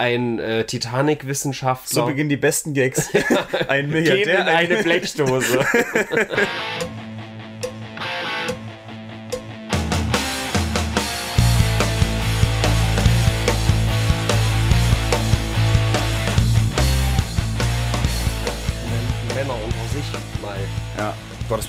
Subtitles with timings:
[0.00, 1.94] ein äh, Titanic-Wissenschaftler.
[1.94, 3.10] So beginnen die besten Gags.
[3.68, 5.60] ein Gehen Milliardär, in eine Blechdose.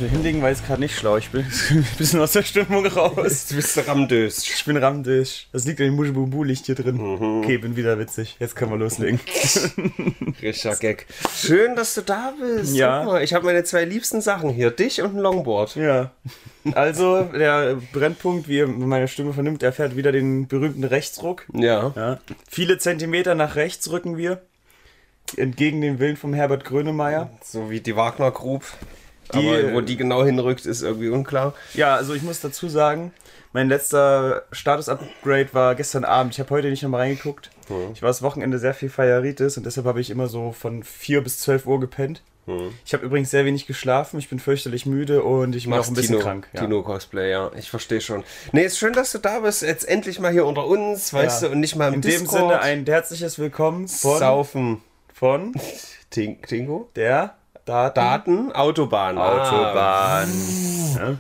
[0.02, 1.18] Mit hinlegen war jetzt gerade nicht schlau.
[1.18, 3.24] Ich bin ein bisschen aus der Stimmung raus.
[3.24, 4.48] Jetzt bist du ramdöst.
[4.48, 5.48] Ich bin ramdisch.
[5.52, 7.00] Das liegt an dem Muschebubu-Licht hier drin.
[7.00, 8.36] Okay, bin wieder witzig.
[8.40, 9.20] Jetzt können wir loslegen.
[10.42, 11.06] Richtiger Gag.
[11.36, 12.76] Schön, dass du da bist.
[12.76, 13.04] Ja.
[13.04, 14.72] Mal, ich habe meine zwei liebsten Sachen hier.
[14.72, 15.76] Dich und ein Longboard.
[15.76, 16.12] ja.
[16.74, 21.46] Also, der Brennpunkt, wie ihr meine Stimme vernimmt, erfährt wieder den berühmten Rechtsruck.
[21.54, 21.94] Ja.
[21.96, 22.20] Ja.
[22.50, 24.42] Viele Zentimeter nach rechts rücken wir.
[25.38, 27.30] Entgegen dem Willen von Herbert Grönemeyer.
[27.44, 28.64] So wie die Wagner Group.
[29.34, 31.54] Die, Aber wo die genau hinrückt, ist irgendwie unklar.
[31.74, 33.14] Ja, also ich muss dazu sagen,
[33.54, 36.34] mein letzter Status-Upgrade war gestern Abend.
[36.34, 37.50] Ich habe heute nicht nochmal reingeguckt.
[37.94, 41.22] Ich war das Wochenende sehr viel Feieritis und deshalb habe ich immer so von 4
[41.22, 42.22] bis 12 Uhr gepennt.
[42.86, 45.94] Ich habe übrigens sehr wenig geschlafen, ich bin fürchterlich müde und ich bin auch ein
[45.94, 46.48] bisschen Tino, krank.
[46.54, 46.62] Ja.
[46.62, 47.50] Tino Cosplay, ja.
[47.58, 48.24] Ich verstehe schon.
[48.52, 49.62] Nee, ist schön, dass du da bist.
[49.62, 51.48] Jetzt endlich mal hier unter uns, weißt Ja.
[51.48, 52.42] du, und nicht mal im In dem Discord.
[52.42, 54.82] Sinne ein herzliches Willkommen von, Saufen.
[55.14, 55.54] von
[56.10, 56.90] Tingo?
[56.96, 57.36] der
[57.72, 58.52] Daten Daten?
[58.52, 59.18] Autobahn.
[59.18, 59.50] Ah.
[59.50, 60.30] Autobahn.
[60.96, 61.18] Ja.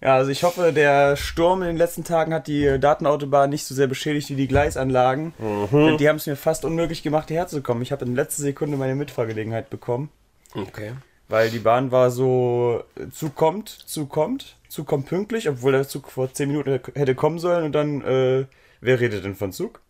[0.00, 3.74] ja, also ich hoffe, der Sturm in den letzten Tagen hat die Datenautobahn nicht so
[3.74, 5.34] sehr beschädigt wie die Gleisanlagen.
[5.72, 7.82] Denn die haben es mir fast unmöglich gemacht, hierher zu kommen.
[7.82, 10.10] Ich habe in letzter Sekunde meine Mitfahrgelegenheit bekommen,
[10.54, 10.92] Okay.
[11.28, 15.88] weil die Bahn war so, äh, Zug kommt, Zug kommt, Zug kommt pünktlich, obwohl der
[15.88, 18.46] Zug vor 10 Minuten hätte kommen sollen und dann, äh,
[18.80, 19.80] wer redet denn von Zug?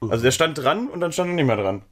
[0.00, 1.82] Also der stand dran und dann stand er nicht mehr dran.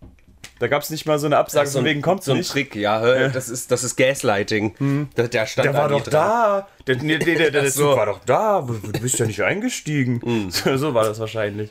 [0.58, 2.50] Da gab es nicht mal so eine Absage, So von wegen kommt so ein nicht.
[2.50, 5.08] Trick, ja, hör, das ist das ist Gaslighting.
[5.16, 6.12] Der, der stand Der war doch dran.
[6.12, 6.69] da.
[6.86, 7.91] Der, nee, der, der, der so.
[7.91, 8.61] Zug war doch da.
[8.62, 10.20] Du bist ja nicht eingestiegen.
[10.50, 11.70] So, so war das wahrscheinlich.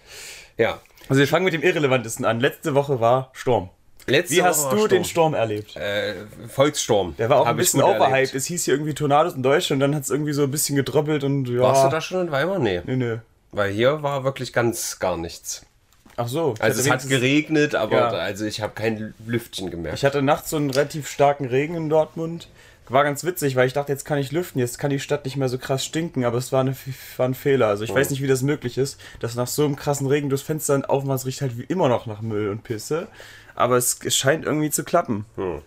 [0.57, 0.79] Ja.
[1.09, 2.39] Also wir fangen mit dem Irrelevantesten an.
[2.39, 3.69] Letzte Woche war Sturm.
[4.07, 5.75] Letzte Wie hast Woche du war den Sturm erlebt?
[5.75, 6.13] Äh,
[6.47, 7.15] Volkssturm.
[7.17, 8.35] Der war auch Hab ein bisschen overhyped.
[8.35, 10.75] Es hieß hier irgendwie Tornados in Deutschland und dann hat es irgendwie so ein bisschen
[10.75, 11.61] gedröppelt und ja.
[11.61, 12.59] Warst du da schon in Weimar?
[12.59, 12.81] Nee.
[12.85, 13.17] Nee, nee.
[13.51, 15.65] Weil hier war wirklich ganz gar nichts.
[16.17, 16.53] Ach so.
[16.59, 18.07] Also es hat geregnet, aber Ja.
[18.09, 19.97] also ich habe kein Lüftchen gemerkt.
[19.97, 22.47] Ich hatte nachts so einen relativ starken Regen in Dortmund.
[22.87, 25.37] War ganz witzig, weil ich dachte, jetzt kann ich lüften, jetzt kann die Stadt nicht
[25.37, 26.75] mehr so krass stinken, aber es war, eine,
[27.17, 27.67] war ein Fehler.
[27.67, 27.95] Also ich Oh.
[27.95, 31.23] weiß nicht, wie das möglich ist, dass nach so einem krassen Regen durchs Fenster aufmachst,
[31.23, 33.07] es riecht halt wie immer noch nach Müll und Pisse.
[33.55, 35.25] Aber es, es scheint irgendwie zu klappen.
[35.35, 35.61] Hm.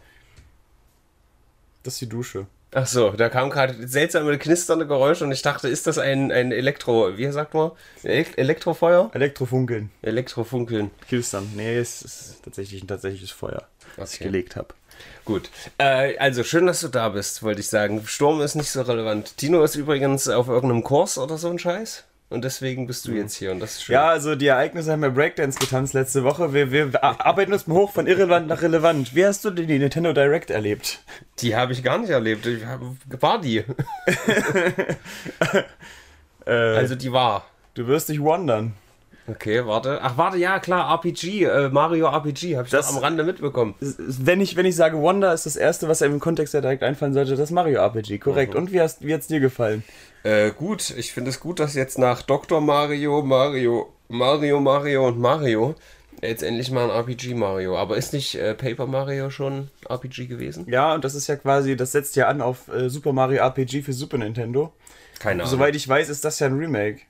[1.82, 2.46] Das ist die Dusche.
[2.72, 6.52] Ach so, da kam gerade seltsame knisternde Geräusche und ich dachte, ist das ein, ein
[6.52, 7.70] Elektro, wie sagt man?
[8.04, 9.10] Elek- Elektrofeuer?
[9.14, 9.90] Elektrofunkeln.
[10.02, 10.90] Elektrofunkeln.
[11.08, 11.50] Kilstern.
[11.56, 14.24] Nee, es ist tatsächlich ein tatsächliches Feuer, ich Okay.
[14.24, 14.74] gelegt habe.
[15.24, 15.48] Gut.
[15.78, 18.06] Äh, also schön, dass du da bist, wollte ich sagen.
[18.06, 19.36] Sturm ist nicht so relevant.
[19.38, 22.04] Tino ist übrigens auf irgendeinem Kurs oder so ein Scheiß.
[22.30, 23.94] Und deswegen bist du jetzt hier und das ist schön.
[23.94, 26.52] Ja, also die Ereignisse haben wir Breakdance getanzt letzte Woche.
[26.52, 29.14] Wir, wir arbeiten uns mal hoch von irrelevant nach relevant.
[29.14, 31.00] Wie hast du denn die Nintendo Direct erlebt?
[31.38, 32.44] Die habe ich gar nicht erlebt.
[32.44, 32.62] Ich
[33.20, 33.64] war die.
[36.46, 37.44] Äh, Also die war.
[37.74, 38.72] du wirst dich wundern.
[39.28, 40.00] Okay, warte.
[40.02, 43.74] Ach, warte, ja, klar, RPG, äh, Mario RPG, habe ich Das- das am Rande mitbekommen.
[43.80, 46.82] Wenn ich, wenn ich sage Wonder, ist das erste, was einem im Kontext ja direkt
[46.82, 48.18] einfallen sollte, das Mario RPG.
[48.18, 48.54] Korrekt.
[48.54, 49.84] Und wie, hast, wie hat's dir gefallen?
[50.22, 52.60] Äh, gut, ich finde es gut, dass jetzt nach Dr.
[52.60, 55.74] Mario, Mario, Mario, Mario und Mario
[56.22, 57.76] jetzt endlich mal ein RPG Mario.
[57.76, 60.66] Aber ist nicht äh, Paper Mario schon RPG gewesen?
[60.68, 63.82] Ja, und das ist ja quasi, das setzt ja an auf äh, Super Mario RPG
[63.82, 64.72] für Super Nintendo.
[65.20, 65.50] Keine Ahnung.
[65.50, 67.00] Soweit ich weiß, ist das ja ein Remake.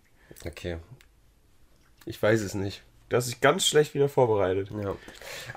[0.46, 0.76] Okay.
[2.08, 2.82] Ich weiß es nicht.
[3.10, 4.70] Das ist ganz schlecht wieder vorbereitet.
[4.82, 4.94] Ja.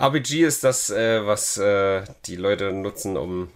[0.07, 3.49] RPG ist das, äh, was äh, die Leute nutzen, um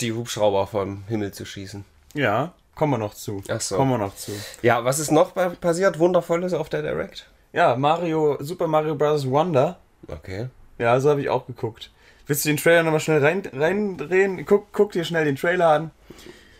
[0.00, 1.84] die Hubschrauber vom Himmel zu schießen.
[2.14, 3.42] Ja, kommen wir noch zu.
[3.48, 3.76] Ach so.
[3.76, 4.32] Kommen wir noch zu.
[4.62, 5.98] Ja, was ist noch passiert?
[5.98, 7.28] Wundervolles auf der Direct?
[7.52, 9.28] Ja, Mario, Super Mario Bros.
[9.28, 9.78] Wonder.
[10.08, 10.48] Okay.
[10.78, 11.90] Ja, so habe ich auch geguckt.
[12.26, 14.44] Willst du den Trailer nochmal schnell rein, reindrehen?
[14.44, 15.90] Guck, guck dir schnell den Trailer an.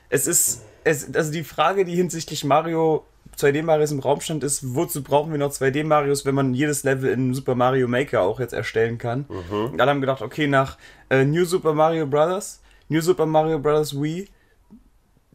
[0.08, 3.04] Es ist, es, also die Frage, die hinsichtlich Mario
[3.38, 7.34] 2D-Marios im Raum stand, ist, wozu brauchen wir noch 2D-Marios, wenn man jedes Level in
[7.34, 9.26] Super Mario Maker auch jetzt erstellen kann?
[9.72, 10.78] Und alle haben gedacht, okay, nach
[11.10, 14.00] äh, New Super Mario Bros., New Super Mario Bros.
[14.00, 14.28] Wii,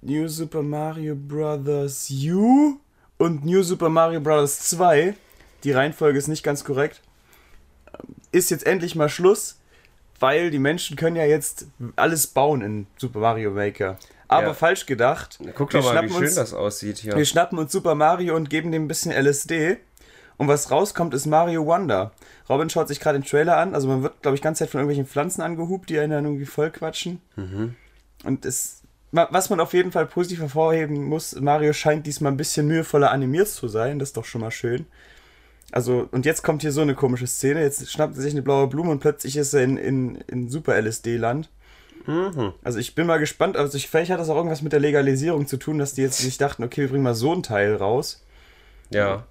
[0.01, 2.09] New Super Mario Bros.
[2.09, 2.79] U
[3.17, 4.59] und New Super Mario Bros.
[4.61, 5.13] 2,
[5.63, 7.01] die Reihenfolge ist nicht ganz korrekt,
[8.31, 9.59] ist jetzt endlich mal Schluss,
[10.19, 13.97] weil die Menschen können ja jetzt alles bauen in Super Mario Maker.
[14.31, 14.53] Aber Ja.
[14.53, 15.39] falsch gedacht.
[15.55, 17.15] Guck wir doch mal, wie schön uns, das aussieht hier.
[17.15, 19.77] Wir schnappen uns Super Mario und geben dem ein bisschen LSD.
[20.37, 22.11] Und was rauskommt, ist Mario Wonder.
[22.49, 23.75] Robin schaut sich gerade den Trailer an.
[23.75, 26.45] Also man wird, glaube ich, ganz Zeit von irgendwelchen Pflanzen angehupt, die einen dann irgendwie
[26.47, 27.21] voll quatschen.
[28.23, 28.81] Und es,
[29.11, 33.11] wa- was man auf jeden Fall positiv hervorheben muss, Mario scheint diesmal ein bisschen mühevoller
[33.11, 33.99] animiert zu sein.
[33.99, 34.85] Das ist doch schon mal schön.
[35.73, 37.61] Also, und jetzt kommt hier so eine komische Szene.
[37.61, 41.49] Jetzt schnappt er sich eine blaue Blume und plötzlich ist er in, in, in Super-LSD-Land.
[42.63, 45.47] Also ich bin mal gespannt, also ich, vielleicht hat das auch irgendwas mit der Legalisierung
[45.47, 48.23] zu tun, dass die jetzt sich dachten, okay, wir bringen mal so ein Teil raus.
[48.89, 49.25] Ja.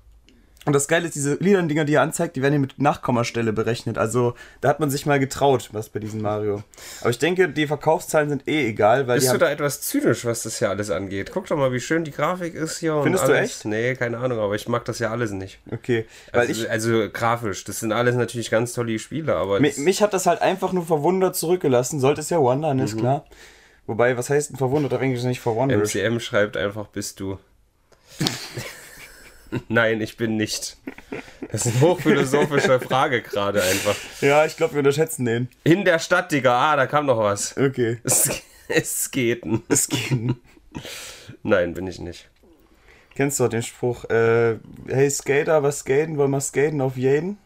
[0.66, 3.96] Und das Geile ist, diese Liedern-Dinger, die er anzeigt, die werden hier mit Nachkommastelle berechnet.
[3.96, 6.62] Also da hat man sich mal getraut, was bei diesem Mario.
[7.00, 10.42] Aber ich denke, die Verkaufszahlen sind eh egal, weil Bist du da etwas zynisch, was
[10.42, 11.30] das hier alles angeht?
[11.32, 12.94] Guck doch mal, wie schön die Grafik ist hier.
[12.96, 13.64] und Findest du echt?
[13.64, 15.60] Nee, keine Ahnung, aber ich mag das ja alles nicht.
[15.72, 20.02] Okay, weil Also, ich, also grafisch, das sind alles natürlich ganz tolle Spiele, aber mich,
[20.02, 22.00] hat das halt einfach nur verwundert zurückgelassen.
[22.00, 22.82] Sollte es ja wundern, Mhm.
[22.84, 23.24] ist klar.
[23.86, 25.78] Wobei, was heißt denn verwundert auf Englisch nicht verwundert?
[25.80, 27.38] MCM schreibt einfach, bist du.
[29.68, 30.76] Nein, ich bin nicht.
[31.50, 33.96] Das ist eine hochphilosophische Frage gerade einfach.
[34.20, 35.48] Ja, ich glaube, wir unterschätzen den.
[35.64, 37.56] In der Stadt, Digga, ah, da kam noch was.
[37.56, 37.98] Okay.
[38.04, 39.42] Es, es geht.
[39.68, 40.34] Es geht.
[41.42, 42.28] Nein, bin ich nicht.
[43.14, 44.56] Kennst du den Spruch, äh,
[44.86, 46.16] hey Skater, was skaten?
[46.16, 47.36] Wollen wir skaten auf jeden?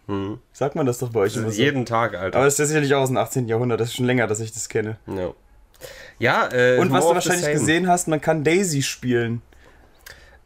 [0.53, 1.61] Sagt man das doch bei euch immer so.
[1.61, 2.37] Jeden Tag, Alter.
[2.37, 3.49] Aber das ist ja sicherlich auch aus dem 18.
[3.49, 3.81] Jahrhundert.
[3.81, 4.99] Das ist schon länger, dass ich das kenne.
[5.07, 5.33] Ja,
[6.19, 9.43] ja äh, Und was du wahrscheinlich gesehen hast, man kann Daisy spielen.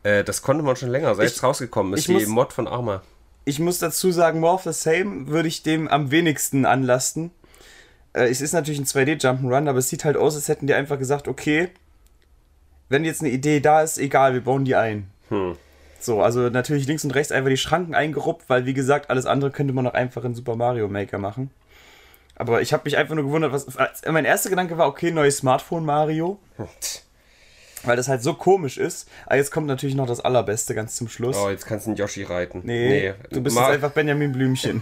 [0.03, 2.01] Äh, das konnte man schon länger, seit Ich- es rausgekommen ist.
[2.01, 3.03] ich Die muss- Mod von Arma.
[3.45, 7.31] Ich muss dazu sagen, More of the Same würde ich dem am wenigsten anlasten.
[8.13, 10.99] Äh, es ist natürlich ein 2D-Jump'n'Run, aber es sieht halt aus, als hätten die einfach
[10.99, 11.69] gesagt, okay,
[12.89, 15.11] wenn jetzt eine Idee da ist, egal, wir bauen die ein.
[15.31, 15.57] Hm.
[16.01, 19.51] So, also natürlich links und rechts einfach die Schranken eingeruppt, weil wie gesagt, alles andere
[19.51, 21.51] könnte man auch einfach in Super Mario Maker machen.
[22.37, 23.67] Aber ich habe mich einfach nur gewundert, was.
[24.09, 26.39] Mein erster Gedanke war, okay, neues Smartphone Mario,
[27.89, 29.09] weil das halt so komisch ist.
[29.27, 31.37] Aber jetzt kommt natürlich noch das Allerbeste ganz zum Schluss.
[31.37, 32.63] Oh, jetzt kannst du einen Yoshi reiten.
[32.65, 34.81] nee, du bist Ma- jetzt einfach Benjamin Blümchen.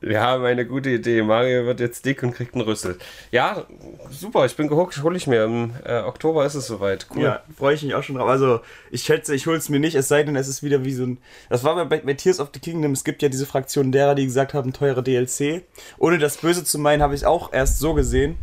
[0.00, 1.22] Wir haben eine gute Idee.
[1.22, 2.98] Mario wird jetzt dick und kriegt einen Rüssel.
[3.32, 3.66] Ja,
[4.10, 5.44] super, ich bin gehuckt, hole ich mir.
[5.44, 7.06] Im äh, Oktober ist es soweit.
[7.14, 7.22] Cool.
[7.24, 8.28] Ja, freue ich mich auch schon drauf.
[8.28, 8.60] Also,
[8.90, 11.04] ich schätze, ich hole es mir nicht, es sei denn, es ist wieder wie so
[11.04, 11.18] ein.
[11.48, 14.26] Das war bei, bei Tears of the Kingdom, es gibt ja diese Fraktion derer, die
[14.26, 15.62] gesagt haben, teure DLC.
[15.98, 18.36] Ohne das Böse zu meinen, habe ich es auch erst so gesehen.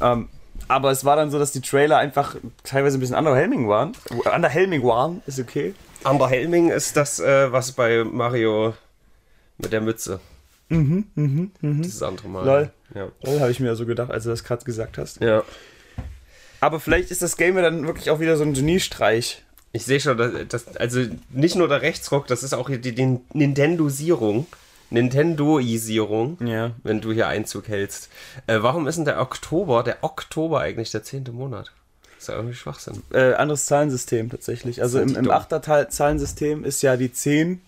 [0.00, 0.28] Ähm,
[0.68, 3.92] aber es war dann so, dass die Trailer einfach teilweise ein bisschen underhelming waren.
[4.34, 5.74] Underhelming waren, ist okay.
[6.04, 8.74] Amber Helming ist das, äh, was bei Mario
[9.58, 10.20] mit der Mütze.
[10.68, 11.82] Mhm, mhm, mhm.
[11.82, 12.44] Das andere Mal.
[12.44, 12.70] Lol.
[12.94, 13.08] Ja.
[13.22, 15.20] Das habe ich mir ja so gedacht, als du das gerade gesagt hast.
[15.20, 15.42] ja.
[16.60, 19.42] Aber vielleicht ist das Game dann wirklich auch wieder so ein Geniestreich.
[19.72, 23.18] Ich sehe schon, dass, dass, also nicht nur der Rechtsruck, das ist auch die, die
[23.34, 24.46] Nintendosierung.
[24.90, 26.72] Nintendoisierung, Ja.
[26.82, 28.10] wenn du hier Einzug hältst.
[28.46, 31.72] Äh, warum ist denn der Oktober, der Oktober eigentlich der zehnte Monat?
[32.18, 33.02] ist ja irgendwie Schwachsinn.
[33.12, 34.80] Äh, anderes Zahlensystem tatsächlich.
[34.80, 35.30] Also im, im?
[35.30, 37.60] Achter-Zahlensystem ist ja die 10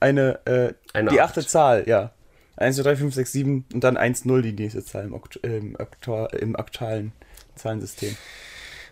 [0.00, 1.30] eine, äh, Eine die Acht.
[1.30, 2.10] achte Zahl, ja.
[2.56, 5.36] 1, 2, 3, 5, 6, 7 und dann 1, 0 die nächste Zahl im, Okt
[5.42, 5.76] im,
[6.38, 7.12] im aktalen
[7.54, 8.16] Zahlensystem.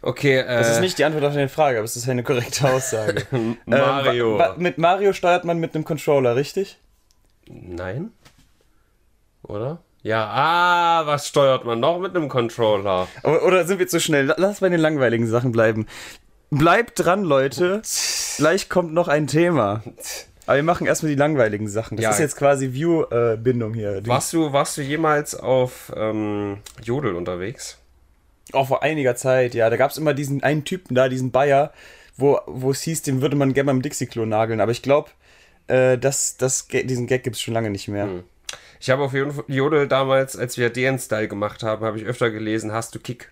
[0.02, 2.68] Okay, äh, Das ist nicht die Antwort auf deine Frage, aber es ist eine korrekte
[2.72, 3.26] Aussage.
[3.66, 4.40] Mario.
[4.40, 6.78] Ähm, mit Mario steuert man mit einem Controller, richtig?
[7.48, 8.10] Nein?
[9.42, 9.78] Oder?
[10.02, 13.06] Ja, ah, was steuert man noch mit einem Controller?
[13.22, 14.34] Oder, oder sind wir zu schnell?
[14.36, 15.86] Lass bei den langweiligen Sachen bleiben.
[16.50, 17.82] Bleibt dran, Leute.
[18.36, 19.82] Gleich kommt noch ein Thema.
[20.46, 21.96] Aber wir machen erstmal die langweiligen Sachen.
[21.96, 22.10] Das Ja.
[22.10, 24.04] ist jetzt quasi View-Bindung hier.
[24.06, 27.78] Warst du, warst du jemals auf ähm, Jodel unterwegs?
[28.52, 29.70] Auch vor einiger Zeit, ja.
[29.70, 31.72] Da gab es immer diesen einen Typen da, diesen Bayer,
[32.16, 34.60] wo, wo es hieß, den würde man gerne beim Dixie-Klo nageln.
[34.60, 35.10] Aber ich glaube,
[35.72, 38.08] äh, das, das, diesen Gag gibt es schon lange nicht mehr.
[38.80, 39.12] Ich habe auf
[39.46, 43.30] Jodel damals, als wir DN-Style gemacht haben, habe ich öfter gelesen, hast du Kick?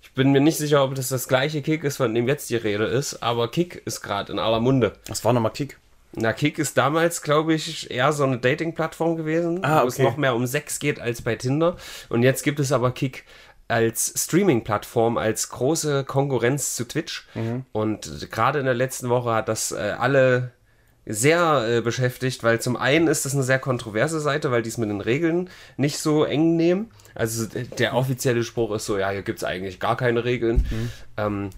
[0.00, 2.56] Ich bin mir nicht sicher, ob das das gleiche Kick ist, von dem jetzt die
[2.56, 4.92] Rede ist, aber Kick ist gerade in aller Munde.
[5.06, 5.78] Das war nochmal Kick.
[6.12, 10.04] Na, Kick ist damals, glaube ich, eher so eine Dating-Plattform gewesen, Ah, wo es okay.
[10.04, 11.76] noch mehr um Sex geht als bei Tinder.
[12.08, 13.24] Und jetzt gibt es aber Kick
[13.68, 17.26] als Streaming-Plattform, als große Konkurrenz zu Twitch.
[17.34, 17.66] Mhm.
[17.72, 20.52] Und gerade in der letzten Woche hat das äh, alle
[21.06, 24.78] sehr äh, beschäftigt, weil zum einen ist das eine sehr kontroverse Seite, weil die es
[24.78, 26.90] mit den Regeln nicht so eng nehmen.
[27.14, 27.46] Also
[27.78, 30.66] der offizielle Spruch ist so, ja, hier gibt es eigentlich gar keine Regeln.
[31.16, 31.50] Ähm,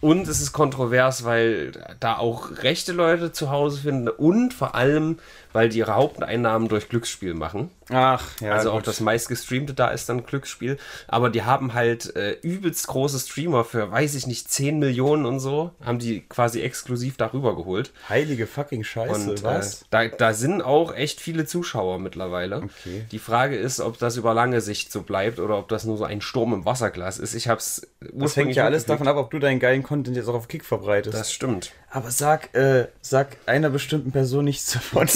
[0.00, 5.18] und es ist kontrovers, weil da auch rechte Leute zu Hause finden und vor allem,
[5.52, 7.70] weil die ihre Haupteinnahmen durch Glücksspiel machen.
[7.90, 8.52] Ach, ja.
[8.52, 8.86] also auch gut.
[8.86, 10.76] das meistgestreamte da ist dann Glücksspiel.
[11.06, 15.40] Aber die haben halt äh, übelst große Streamer für, weiß ich nicht, 10 Millionen und
[15.40, 17.92] so, haben die quasi exklusiv darüber geholt.
[18.08, 19.82] Heilige fucking Scheiße, Und was?
[19.82, 22.56] Äh, da, da sind auch echt viele Zuschauer mittlerweile.
[22.58, 23.06] Okay.
[23.10, 26.04] Die Frage ist, ob das über lange Sicht so bleibt oder ob das nur so
[26.04, 27.34] ein Sturm im Wasserglas ist.
[27.34, 30.34] Ich hab's das hängt ja alles davon ab, ob du deinen geilen Content jetzt auch
[30.34, 31.16] auf Kick verbreitest.
[31.16, 31.72] Das stimmt.
[31.90, 35.08] Aber sag, äh, sag einer bestimmten Person nichts davon.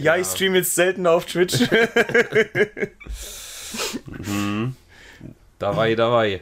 [0.00, 1.56] ja, ich streame jetzt selten auf Twitch.
[5.58, 6.40] Dabei, dabei.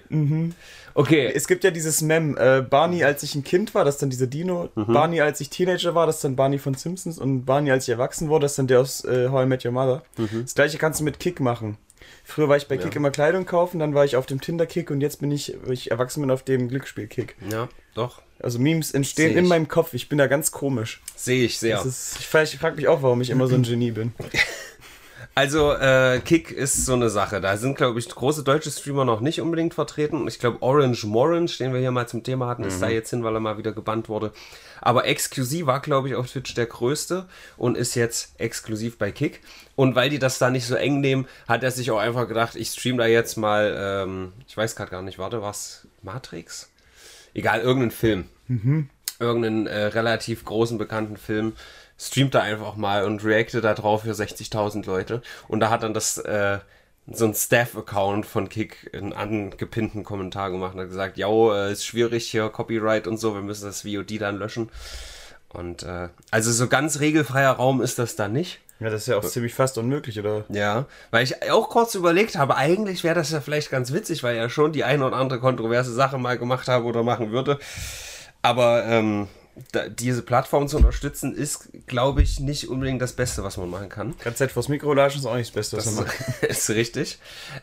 [0.94, 4.02] Okay, Es gibt ja dieses Mem, äh, Barney als ich ein Kind war, das ist
[4.02, 4.70] dann dieser Dino.
[4.74, 7.18] Barney als ich Teenager war, das ist dann Barney von Simpsons.
[7.18, 9.64] Und Barney als ich erwachsen wurde, das ist dann der aus äh, How I Met
[9.64, 10.02] Your Mother.
[10.42, 11.76] Das gleiche kannst du mit Kick machen.
[12.24, 15.00] Früher war ich bei Kick immer Kleidung kaufen, dann war ich auf dem Tinder-Kick und
[15.00, 17.36] jetzt bin ich, weil ich erwachsen bin, auf dem Glücksspiel-Kick.
[17.50, 18.22] ja, doch.
[18.42, 19.48] Also Memes entstehen in ich.
[19.50, 19.92] meinem Kopf.
[19.92, 21.02] Ich bin da ganz komisch.
[21.14, 21.84] Sehe ich sehr.
[21.84, 24.14] Ist, ich frage frag mich auch, warum ich immer so ein Genie bin.
[25.34, 27.40] Also, äh, Kick ist so eine Sache.
[27.40, 30.26] Da sind, glaube ich, große deutsche Streamer noch nicht unbedingt vertreten.
[30.26, 33.22] Ich glaube, Orange Morange, den wir hier mal zum Thema hatten, ist da jetzt hin,
[33.22, 34.32] weil er mal wieder gebannt wurde.
[34.80, 39.40] Aber XQC war, glaube ich, auf Twitch der größte und ist jetzt exklusiv bei Kick.
[39.76, 42.56] Und weil die das da nicht so eng nehmen, hat er sich auch einfach gedacht,
[42.56, 45.86] ich stream da jetzt mal, ähm, ich weiß gerade gar nicht, warte, was?
[46.02, 46.70] Matrix?
[47.34, 48.24] Egal, irgendeinen Film.
[49.20, 51.52] Irgendeinen äh, relativ großen, bekannten Film
[52.00, 55.20] streamt er einfach mal und reactet da drauf für 60.000 Leute.
[55.48, 56.58] Und da hat dann das, äh,
[57.06, 61.84] so ein Staff-Account von Kick einen angepinnten Kommentar gemacht und hat gesagt, ja, äh, ist
[61.84, 64.70] schwierig hier, Copyright und so, wir müssen das VOD dann löschen.
[65.52, 68.60] Und äh, also so ganz regelfreier Raum ist das da nicht.
[68.78, 70.44] Ja, das ist ja auch ziemlich fast unmöglich, oder?
[70.48, 74.36] Ja, weil ich auch kurz überlegt habe, eigentlich wäre das ja vielleicht ganz witzig, weil
[74.36, 77.58] er schon die eine oder andere kontroverse Sache mal gemacht habe oder machen würde.
[78.40, 79.28] Aber ähm,
[79.72, 83.88] da, diese Plattform zu unterstützen, ist, glaube ich, nicht unbedingt das Beste, was man machen
[83.88, 84.14] kann.
[84.22, 86.42] Ganz Zeit vors Mikro latschen ist auch nicht das Beste, was Das man macht.
[86.42, 87.18] ist richtig.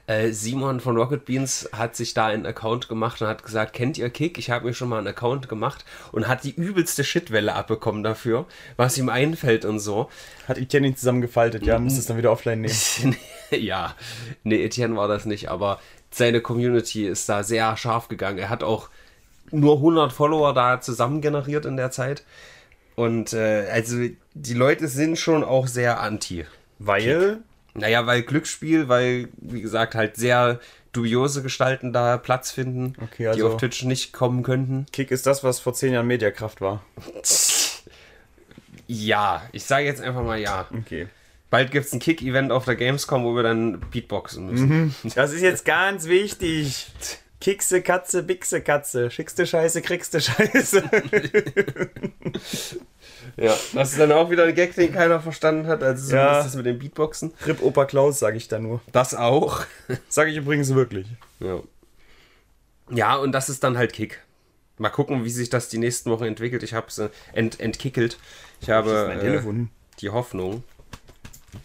[0.07, 3.97] Äh, Simon von Rocket Beans hat sich da einen Account gemacht und hat gesagt, kennt
[3.97, 4.37] ihr Kick?
[4.37, 8.45] Ich habe mir schon mal einen Account gemacht und hat die übelste Shitwelle abbekommen dafür,
[8.75, 10.09] was ihm einfällt und so.
[10.47, 13.15] Hat Etienne ihn zusammengefaltet, ja, muss es dann wieder offline nehmen.
[13.51, 13.95] ja,
[14.43, 18.37] nee, Etienne war das nicht, aber seine Community ist da sehr scharf gegangen.
[18.37, 18.89] Er hat auch
[19.51, 22.23] nur 100 Follower da zusammen generiert in der Zeit.
[22.95, 23.97] Und äh, also
[24.33, 26.45] die Leute sind schon auch sehr anti.
[26.79, 27.39] Weil,
[27.73, 30.59] Naja, weil Glücksspiel, weil, wie gesagt, halt sehr
[30.93, 34.85] dubiose Gestalten da Platz finden, Okay, die also- auf Twitch nicht kommen könnten.
[34.91, 36.83] Kick ist das, was vor zehn Jahren Mediakraft war.
[38.87, 40.65] Ja, ich sage jetzt einfach mal ja.
[40.73, 41.07] Okay.
[41.49, 44.95] Bald gibt es ein Kick-Event auf der Gamescom, wo wir dann Beatboxen müssen.
[45.15, 46.87] Das ist jetzt ganz wichtig.
[47.39, 49.11] Kickse Katze, Bixe Katze.
[49.11, 50.83] Schickste Scheiße, kriegste Scheiße.
[53.35, 55.83] Ja, das ist dann auch wieder ein Gag, den keiner verstanden hat.
[55.83, 56.23] Also Ja.
[56.23, 57.33] zumindest das mit den Beatboxen.
[57.45, 58.81] Rip Opa Klaus, sage ich da nur.
[58.91, 59.63] Das auch.
[60.09, 61.05] Sage ich übrigens wirklich.
[61.39, 61.59] Ja.
[62.89, 64.23] ja, und das ist dann halt Kick.
[64.77, 66.63] Mal gucken, wie sich das die nächsten Wochen entwickelt.
[66.63, 68.17] Ich habe es äh, ent, entkickelt.
[68.61, 69.67] Ich habe äh,
[69.99, 70.63] die Hoffnung,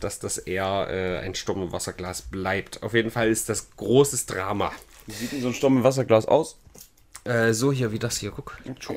[0.01, 2.83] dass das eher äh, ein Sturm im Wasserglas bleibt.
[2.83, 4.73] Auf jeden Fall ist das großes Drama.
[5.07, 6.59] Wie sieht denn so ein Sturm im Wasserglas aus?
[7.25, 8.59] Äh, so hier, wie das hier, guck.
[8.85, 8.93] So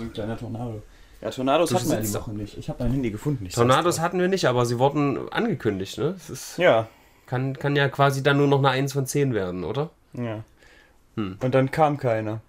[0.00, 0.82] ein kleiner Tornado.
[1.20, 2.58] Ja, Tornados Du hatten wir die Woche nicht.
[2.58, 3.46] Ich habe dein Handy gefunden.
[3.46, 6.14] Ich Tornados hatten wir nicht, aber sie wurden angekündigt, ne?
[6.18, 6.58] Das ist.
[6.58, 6.88] Ja,
[7.32, 9.90] kann, kann ja quasi dann nur noch eine 1 von 10 werden, oder?
[10.12, 10.44] ja.
[11.16, 11.38] Hm.
[11.42, 12.40] Und dann kam keiner.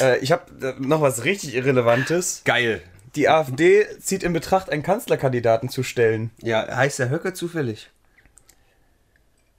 [0.00, 2.42] Äh, ich habe äh, noch was richtig Irrelevantes.
[2.44, 2.82] Geil.
[3.16, 6.30] Die AfD zieht in Betracht, einen Kanzlerkandidaten zu stellen.
[6.42, 7.90] Ja, heißt der Höcke zufällig?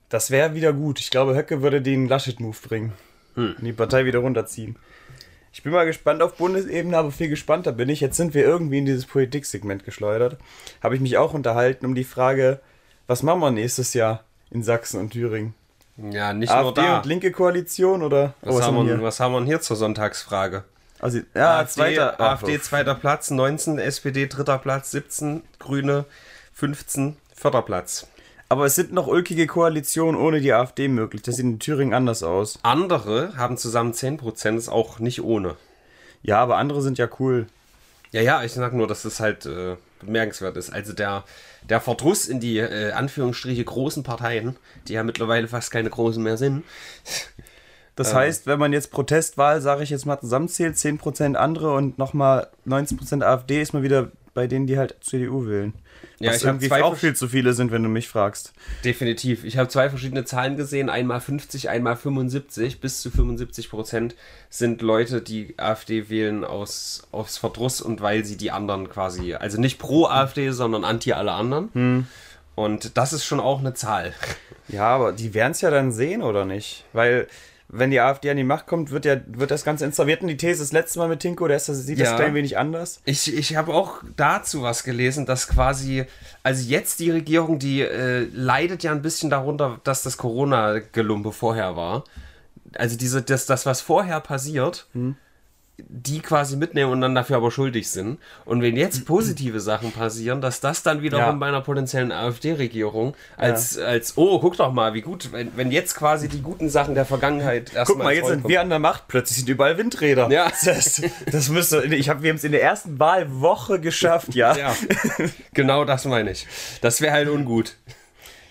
[0.08, 1.00] Das wäre wieder gut.
[1.00, 2.92] Ich glaube, Höcke würde den Laschet-Move bringen.
[3.36, 4.76] Und die Partei wieder runterziehen.
[5.52, 8.00] Ich bin mal gespannt auf Bundesebene, aber viel gespannter bin ich.
[8.00, 10.38] Jetzt sind wir irgendwie in dieses Politiksegment geschleudert.
[10.82, 12.60] Habe ich mich auch unterhalten um die Frage,
[13.06, 15.54] was machen wir nächstes Jahr in Sachsen und Thüringen?
[15.96, 16.98] Ja, nicht nur AfD da.
[16.98, 19.02] und linke Koalition oder Was, Oh, haben wir, hier?
[19.02, 20.64] was haben wir denn hier zur Sonntagsfrage?
[21.00, 26.04] Also, ja, AfD, zweiter AfD zweiter Platz, 19, SPD dritter Platz, 17, Grüne
[26.54, 28.06] 15, vierter Platz.
[28.48, 31.22] Aber es sind noch ulkige Koalitionen ohne die AfD möglich.
[31.22, 32.58] Das sieht in Thüringen anders aus.
[32.62, 35.56] Andere haben zusammen 10%, ist auch nicht ohne.
[36.22, 37.46] Ja, aber andere sind ja cool.
[38.10, 40.70] Ja, ja, ich sag nur, dass es halt äh, bemerkenswert ist.
[40.70, 41.24] Also der,
[41.68, 46.38] der Verdruss in die äh, Anführungsstriche großen Parteien, die ja mittlerweile fast keine großen mehr
[46.38, 46.64] sind.
[47.96, 52.46] Das heißt, wenn man jetzt Protestwahl, sage ich jetzt mal, zusammenzählt, 10% andere und nochmal
[52.64, 55.72] 19% AfD, ist man wieder bei denen, die halt CDU wählen.
[56.20, 58.52] Ja, Was ich irgendwie zwei auch viel zu viele sind, wenn du mich fragst.
[58.84, 59.42] Definitiv.
[59.42, 62.80] Ich habe zwei verschiedene Zahlen gesehen, einmal 50, einmal 75.
[62.80, 64.14] Bis zu 75 Prozent
[64.48, 69.60] sind Leute, die AfD wählen aus, aus Verdruss und weil sie die anderen quasi, also
[69.60, 72.06] nicht pro AfD, sondern anti alle anderen.
[72.54, 74.14] Und das ist schon auch eine Zahl.
[74.70, 76.84] Ja, aber die werden es ja dann sehen, oder nicht?
[76.92, 77.26] Weil,
[77.68, 80.18] wenn die AfD an die Macht kommt, wird ja wird das Ganze installiert.
[80.20, 82.16] Hatten die These das letzte Mal mit Tinko, der ist, sieht das Ja.
[82.16, 83.00] klein wenig anders.
[83.04, 86.04] Ich, ich habe auch dazu was gelesen, dass quasi,
[86.42, 91.76] also jetzt die Regierung, die äh, leidet ja ein bisschen darunter, dass das Corona-Gelumpe vorher
[91.76, 92.04] war.
[92.74, 94.86] Also diese, das, das, was vorher passiert,
[95.86, 98.18] die quasi mitnehmen und dann dafür aber schuldig sind.
[98.44, 101.32] Und wenn jetzt positive Sachen passieren, dass das dann wiederum Ja.
[101.32, 105.94] bei einer potenziellen AfD-Regierung als, als, oh, guck doch mal, wie gut, wenn, wenn jetzt
[105.94, 107.84] quasi die guten Sachen der Vergangenheit erstmal.
[107.86, 110.28] Guck mal, jetzt sind wir an der Macht, plötzlich sind überall Windräder.
[110.30, 110.50] Ja.
[110.64, 114.54] Das, das müsste, ich hab, wir haben es in der ersten Wahlwoche geschafft, ja.
[114.56, 114.74] Ja,
[115.54, 116.46] genau das meine ich.
[116.82, 117.76] Das wäre halt ungut.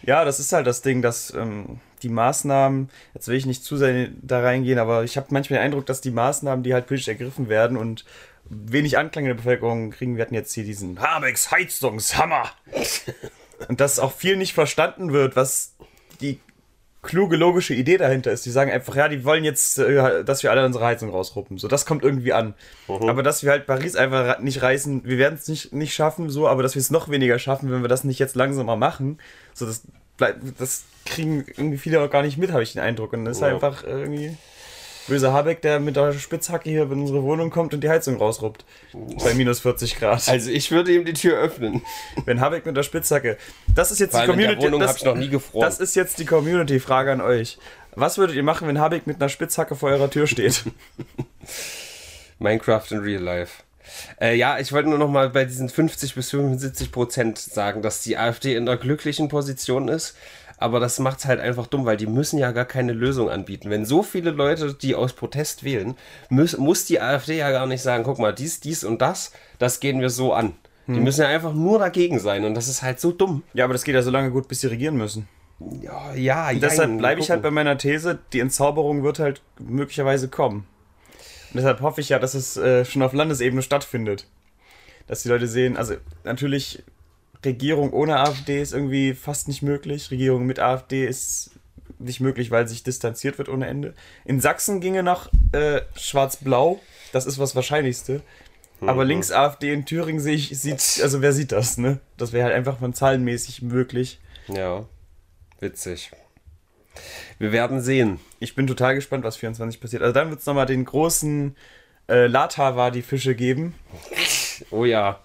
[0.04, 3.78] Ja, das ist halt das Ding, dass ähm, die Maßnahmen, jetzt will ich nicht zu
[3.78, 7.08] sehr da reingehen, aber ich habe manchmal den Eindruck, dass die Maßnahmen, die halt politisch
[7.08, 8.06] ergriffen werden und
[8.50, 12.50] wenig Anklang in der Bevölkerung kriegen, wir hatten jetzt hier diesen Habecks Heizungshammer.
[13.68, 15.74] und dass auch viel nicht verstanden wird, was
[16.22, 16.40] die
[17.02, 18.46] kluge, logische Idee dahinter ist.
[18.46, 21.58] Die sagen einfach, ja, die wollen jetzt, äh, dass wir alle unsere Heizung rausruppen.
[21.58, 22.54] So, das kommt irgendwie an.
[22.88, 26.48] Aber dass wir halt Paris einfach nicht reißen, wir werden es nicht, nicht schaffen, so,
[26.48, 29.20] aber dass wir es noch weniger schaffen, wenn wir das nicht jetzt langsamer machen.
[29.54, 29.84] So, das
[30.58, 33.14] das kriegen irgendwie viele auch gar nicht mit, habe ich den Eindruck.
[33.14, 33.48] Und das ist Ja.
[33.48, 34.36] einfach irgendwie
[35.08, 38.66] böser Habeck, der mit der Spitzhacke hier in unsere Wohnung kommt und die Heizung rausruppt.
[39.24, 40.28] Bei minus 40 Grad.
[40.28, 41.82] Also ich würde ihm die Tür öffnen.
[42.26, 43.38] Wenn Habeck mit der Spitzhacke.
[43.74, 44.66] Das ist jetzt Vor die Community.
[44.66, 45.66] Wohnung das- ich noch nie gefroren.
[45.66, 47.58] das ist jetzt die Community-Frage an euch.
[47.96, 50.64] Was würdet ihr machen, wenn Habeck mit einer Spitzhacke vor eurer Tür steht?
[52.40, 53.64] Minecraft in Real Life.
[54.20, 58.02] Äh, ja, ich wollte nur noch mal bei diesen 50 bis 75 Prozent sagen, dass
[58.04, 60.16] die AfD in einer glücklichen Position ist.
[60.60, 63.70] Aber das macht es halt einfach dumm, weil die müssen ja gar keine Lösung anbieten.
[63.70, 65.96] Wenn so viele Leute, die aus Protest wählen,
[66.30, 69.80] muss, muss die AfD ja gar nicht sagen, guck mal, dies, dies und das, das
[69.80, 70.54] gehen wir so an.
[70.88, 73.44] Die müssen ja einfach nur dagegen sein und das ist halt so dumm.
[73.54, 75.28] ja, aber das geht ja so lange gut, bis sie regieren müssen.
[75.82, 80.30] Ja, ja, Deshalb jein, bleibe ich halt bei meiner These, die Entzauberung wird halt möglicherweise
[80.30, 80.66] kommen.
[81.58, 84.28] Und deshalb hoffe ich ja, dass es äh, schon auf Landesebene stattfindet.
[85.08, 86.84] Dass die Leute sehen, also natürlich,
[87.44, 90.12] Regierung ohne AfD ist irgendwie fast nicht möglich.
[90.12, 91.50] Regierung mit AfD ist
[91.98, 93.96] nicht möglich, weil sich distanziert wird ohne Ende.
[94.24, 96.80] In Sachsen ginge noch äh, Schwarz-Blau,
[97.12, 98.22] das ist was Wahrscheinlichste.
[98.82, 102.00] Aber links AfD in Thüringen sehe ich, sieht, also wer sieht das, ne?
[102.18, 104.20] Das wäre halt einfach von zahlenmäßig möglich.
[104.48, 104.86] Ja,
[105.60, 106.12] witzig.
[107.40, 108.20] Wir werden sehen.
[108.40, 110.02] Ich bin total gespannt, was 24 passiert.
[110.02, 111.56] Also dann wird es nochmal den großen
[112.10, 113.76] äh, Latawa die Fische geben.
[114.72, 115.20] Oh ja,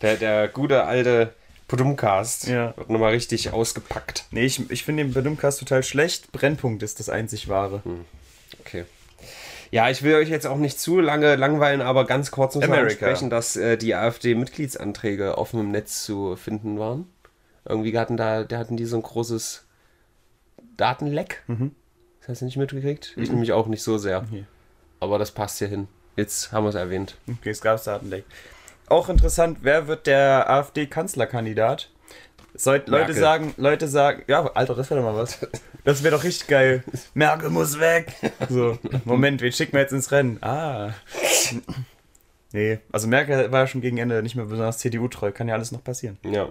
[0.00, 1.34] der, der gute alte
[1.68, 2.76] Podumcast Ja.
[2.76, 4.24] wird nochmal richtig ausgepackt.
[4.30, 6.32] Nee, ich, ich finde den Bedumcast total schlecht.
[6.32, 7.82] Brennpunkt ist das einzig wahre.
[8.60, 8.84] Okay.
[9.70, 12.82] Ja, ich will euch jetzt auch nicht zu lange langweilen, aber ganz kurz America.
[13.06, 17.06] ansprechen, dass äh, die AfD-Mitgliedsanträge offen im Netz zu finden waren.
[17.64, 19.64] Irgendwie hatten da, da hatten die so ein großes
[20.76, 21.42] Datenleck.
[22.20, 23.14] Das hast du nicht mitgekriegt?
[23.16, 24.24] Ich nämlich auch nicht so sehr.
[24.30, 24.44] Nee.
[25.00, 25.88] Aber das passt hier hin.
[26.16, 27.16] Jetzt haben wir es erwähnt.
[27.28, 28.24] Okay, es gab Datenleck.
[28.86, 31.90] Auch interessant, wer wird der AfD-Kanzlerkandidat?
[32.64, 33.14] Leute Merkel.
[33.14, 35.38] sagen, Leute sagen, ja, Alter, das wäre doch mal was.
[35.84, 36.84] Das wäre doch richtig geil.
[37.14, 38.12] Merkel muss weg.
[38.48, 40.38] So, Moment, wen schicken wir jetzt ins Rennen?
[40.42, 40.92] Ah.
[42.52, 45.32] Nee, also Merkel war ja schon gegen Ende nicht mehr besonders CDU-treu.
[45.32, 46.18] Kann ja alles noch passieren.
[46.24, 46.50] Ja.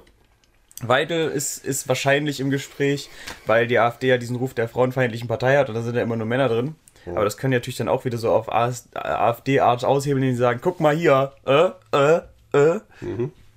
[0.87, 3.09] Weidel ist, ist wahrscheinlich im Gespräch,
[3.45, 6.15] weil die AfD ja diesen Ruf der frauenfeindlichen Partei hat und da sind ja immer
[6.15, 6.75] nur Männer drin.
[7.07, 10.79] Aber das können die natürlich dann auch wieder so auf AfD-Art aushebeln, die sagen, guck
[10.79, 12.21] mal hier, äh, äh,
[12.53, 12.79] äh.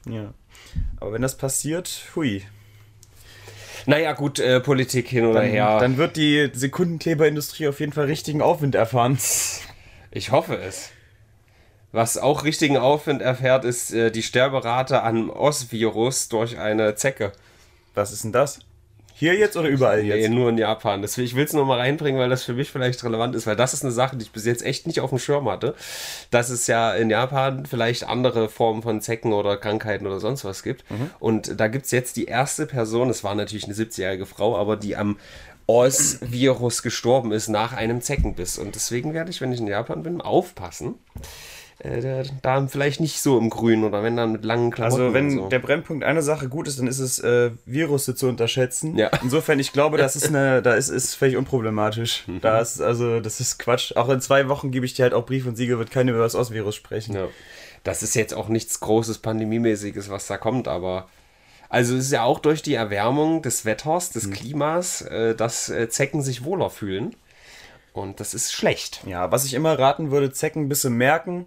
[0.09, 0.33] Ja.
[0.99, 2.43] Aber wenn das passiert, hui.
[3.87, 5.79] Naja, gut, äh, Politik hin oder Dann, her.
[5.79, 9.19] dann wird die Sekundenkleberindustrie auf jeden Fall richtigen Aufwind erfahren.
[10.11, 10.91] Ich hoffe es.
[11.95, 17.31] Was auch richtigen Aufwind erfährt, ist äh, die Sterberate an Os-Virus durch eine Zecke.
[17.95, 18.59] Was ist denn das?
[19.15, 20.31] Hier jetzt oder überall Nee, jetzt?
[20.33, 21.03] nur in Japan.
[21.03, 23.55] Das, ich will es nur mal reinbringen, weil das für mich vielleicht relevant ist, weil
[23.55, 25.77] das ist eine Sache, die ich bis jetzt echt nicht auf dem Schirm hatte.
[26.33, 30.65] Dass es ja in Japan vielleicht andere Formen von Zecken oder Krankheiten oder sonst was
[30.65, 30.85] gibt.
[31.21, 34.77] Und da gibt es jetzt die erste Person, es war natürlich eine 70-jährige Frau, aber
[34.77, 35.17] die am
[35.69, 38.59] Os-Virus gestorben ist nach einem Zeckenbiss.
[38.59, 40.97] Und deswegen werde ich, wenn ich in Japan bin, aufpassen.
[41.85, 45.03] Äh, da, vielleicht nicht so im Grün oder wenn dann mit langen Klamotten.
[45.03, 45.49] Also wenn so.
[45.49, 48.97] der Brennpunkt eine Sache gut ist, dann ist es äh, Virusse zu unterschätzen.
[48.97, 49.11] Ja.
[49.23, 52.25] Insofern, ich glaube, das ist eine, da ist, ist völlig unproblematisch.
[52.27, 52.41] Mhm.
[52.41, 53.95] Da ist, also, das ist Quatsch.
[53.97, 56.23] Auch in zwei Wochen gebe ich dir halt auch Brief und Siegel, wird keiner über
[56.23, 57.15] das Os-Virus sprechen.
[57.15, 57.29] Ja.
[57.83, 61.09] Das ist jetzt auch nichts Großes Pandemiemäßiges, was da kommt, aber.
[61.69, 65.89] Also es ist ja auch durch die Erwärmung des Wetters, des Klimas, äh, dass äh,
[65.89, 67.17] Zecken sich wohler fühlen.
[67.93, 69.03] Und das ist schlecht.
[69.07, 71.47] Ja, was ich immer raten würde, Zeckenbisse merken.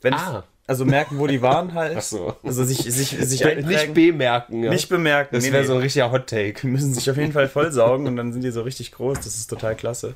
[0.00, 0.44] Wenn Ah.
[0.66, 1.94] Also merken, wo die waren halt.
[1.98, 2.36] Ach so.
[2.42, 4.62] Also sich, sich, sich Nicht bemerken.
[4.64, 4.70] Ja.
[4.70, 5.34] Nicht bemerken.
[5.34, 5.68] das Nee, wäre nee.
[5.68, 6.54] so ein richtiger Hot Take.
[6.62, 9.18] Die müssen sich auf jeden Fall vollsaugen und dann sind die so richtig groß.
[9.18, 10.14] Das ist total klasse.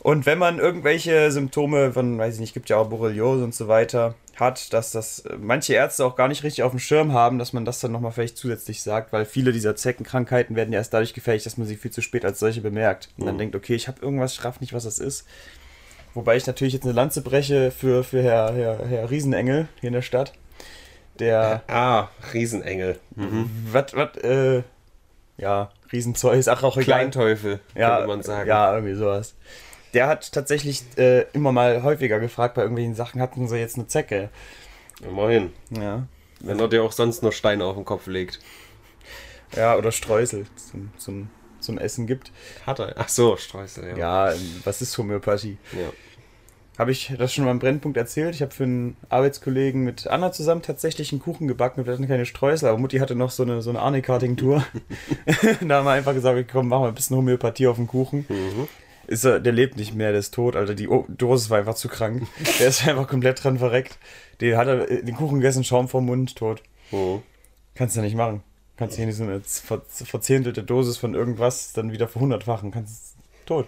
[0.00, 3.66] Und wenn man irgendwelche Symptome von, weiß ich nicht, gibt ja auch Borreliose und so
[3.66, 7.38] weiter, hat, dass das äh, manche Ärzte auch gar nicht richtig auf dem Schirm haben,
[7.38, 10.94] dass man das dann nochmal vielleicht zusätzlich sagt, weil viele dieser Zeckenkrankheiten werden ja erst
[10.94, 13.08] dadurch gefährlich, dass man sie viel zu spät als solche bemerkt.
[13.16, 15.26] Und dann denkt, okay, ich habe irgendwas, ich raff nicht, was das ist.
[16.14, 19.92] Wobei ich natürlich jetzt eine Lanze breche für, für Herr, Herr, Herr Riesenengel hier in
[19.94, 20.32] der Stadt.
[21.18, 22.98] Der, Ah, Riesenengel.
[23.14, 24.62] was, was, äh,
[25.36, 26.84] ja, Riesenzeug ist auch, egal.
[26.84, 28.48] Kleinteufel, ja, könnte man sagen.
[28.48, 29.34] Ja, irgendwie sowas.
[29.94, 33.86] Der hat tatsächlich äh, immer mal häufiger gefragt bei irgendwelchen Sachen, hatten sie jetzt eine
[33.86, 34.28] Zecke?
[35.00, 35.52] Immerhin.
[35.70, 36.06] Ja.
[36.40, 38.38] Wenn er dir auch sonst nur Steine auf den Kopf legt.
[39.56, 41.30] Ja, oder Streusel zum, zum,
[41.68, 42.32] zum Essen gibt.
[42.66, 42.94] Hat er.
[42.96, 44.30] Ach so, Streusel, ja.
[44.30, 45.58] Ja, was ist Homöopathie?
[45.72, 45.90] ja.
[46.78, 48.36] Habe ich das schon mal im Brennpunkt erzählt?
[48.36, 51.84] Ich habe für einen Arbeitskollegen mit Anna zusammen tatsächlich einen Kuchen gebacken.
[51.84, 54.64] Wir hatten keine Streusel, aber Mutti hatte noch so eine, so eine Arne-Karting-Tour.
[55.60, 58.26] da haben wir einfach gesagt, komm, machen wir ein bisschen Homöopathie auf den Kuchen.
[59.08, 60.76] Ist er, der lebt nicht mehr, der ist tot, Alter.
[60.76, 62.22] Die o Dosis war einfach zu krank.
[62.60, 63.98] Der ist einfach komplett dran verreckt.
[64.40, 66.62] Den hat er den Kuchen gegessen, Schaum vom Mund, tot.
[66.92, 67.22] Mhm.
[67.74, 68.44] Kannst du nicht machen.
[68.78, 72.70] Kannst hier nicht so eine ver verzehntelte Dosis von irgendwas dann wieder verhundertfachen.
[72.70, 73.14] Kannst
[73.44, 73.66] tot.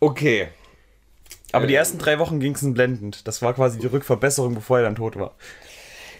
[0.00, 0.48] Okay.
[1.52, 1.78] Aber die Äh.
[1.78, 3.26] ersten drei Wochen ging es blendend.
[3.26, 5.34] Das war quasi die Rückverbesserung, bevor er dann tot war.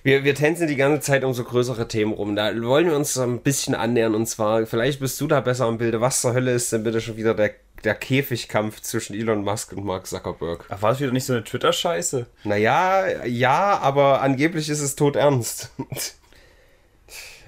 [0.05, 2.37] Wir, wir tänzen die ganze Zeit um so größere Themen rum.
[2.37, 4.15] Da wollen wir uns ein bisschen annähern.
[4.15, 6.01] Und zwar, vielleicht bist du da besser im Bilde.
[6.01, 7.51] Was zur Hölle ist denn bitte schon wieder der,
[7.85, 10.65] der Käfigkampf zwischen Elon Musk und Mark Zuckerberg?
[10.69, 12.27] Ach, war das wieder nicht so eine Twitter-Scheiße?
[12.45, 15.73] Naja, ja, aber angeblich ist es todernst.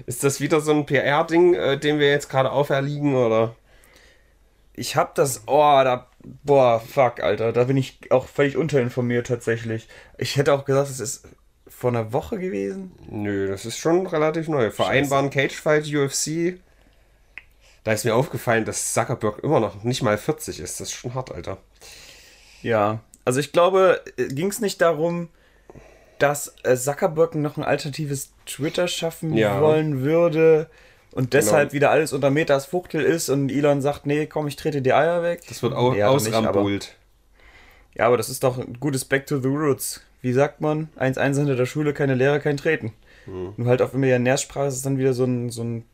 [0.05, 3.55] ist das wieder so ein PR-Ding, äh, dem wir jetzt gerade auferliegen, oder?
[4.73, 5.43] Ich hab das.
[5.47, 6.07] Oh, da.
[6.43, 7.51] Boah, fuck, Alter.
[7.51, 9.87] Da bin ich auch völlig unterinformiert tatsächlich.
[10.17, 11.27] Ich hätte auch gesagt, es ist
[11.67, 12.91] vor einer Woche gewesen.
[13.09, 14.69] Nö, das ist schon relativ neu.
[14.71, 16.59] Vereinbaren Cagefight, UFC.
[17.83, 20.79] Da ist mir aufgefallen, dass Zuckerberg immer noch nicht mal 40 ist.
[20.79, 21.57] Das ist schon hart, Alter.
[22.61, 22.99] Ja.
[23.25, 25.29] Also ich glaube, ging es nicht darum,
[26.21, 29.61] dass äh, Zuckerberg noch ein alternatives Twitter schaffen Ja.
[29.61, 30.69] wollen würde
[31.11, 31.73] und deshalb Genau.
[31.73, 35.23] wieder alles unter Metas Fuchtel ist und Elon sagt, nee, komm, ich trete die Eier
[35.23, 35.41] weg.
[35.49, 36.95] Das wird au Nee, ausrambult.
[37.95, 40.01] Ja, aber das ist doch ein gutes Back to the Roots.
[40.21, 40.89] Wie sagt man?
[40.97, 42.93] 1-1 hinter der Schule, keine Lehre, kein Treten.
[43.25, 45.85] Nur halt auf Millionärsprache ist es dann wieder so ein, so ein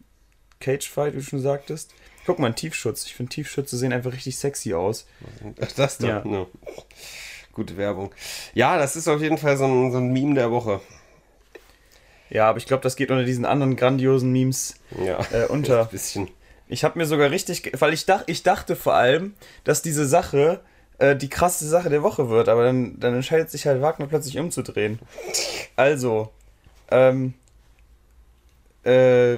[0.60, 1.94] Cage-Fight, wie du schon sagtest.
[2.26, 3.06] Guck mal, ein Tiefschutz.
[3.06, 5.08] Ich finde, Tiefschütze sehen einfach richtig sexy aus.
[5.76, 6.08] Das doch.
[6.08, 6.24] Ja.
[6.26, 6.46] Ja.
[7.58, 8.12] Gute Werbung.
[8.54, 10.80] Ja, das ist auf jeden Fall so ein, so ein Meme der Woche.
[12.30, 15.17] Ja, aber ich glaube, das geht unter diesen anderen grandiosen Memes Ja.
[15.34, 15.82] äh, unter.
[15.82, 16.28] Ein bisschen.
[16.67, 20.60] Ich habe mir sogar richtig, weil ich, dach, ich dachte vor allem, dass diese Sache
[21.00, 24.38] äh, die krasse Sache der Woche wird, aber dann, dann entscheidet sich halt Wagner plötzlich
[24.38, 25.00] umzudrehen.
[25.76, 26.30] Also,
[26.91, 27.34] ähm,
[28.84, 29.38] äh,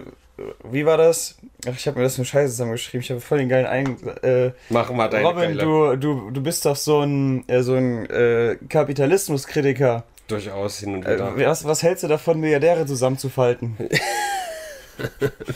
[0.71, 1.37] wie war das?
[1.67, 3.01] Ach, ich habe mir das nur Scheiße zusammengeschrieben.
[3.03, 3.97] Ich habe voll den geilen Ein...
[4.23, 5.57] Äh, Mach mal deine Robin, geile.
[5.57, 10.03] du, du, du bist doch so ein, äh, so ein äh, Kapitalismuskritiker.
[10.27, 11.35] Durchaus hin und Äh, wieder.
[11.49, 13.75] was, was hältst du davon, Milliardäre zusammenzufalten?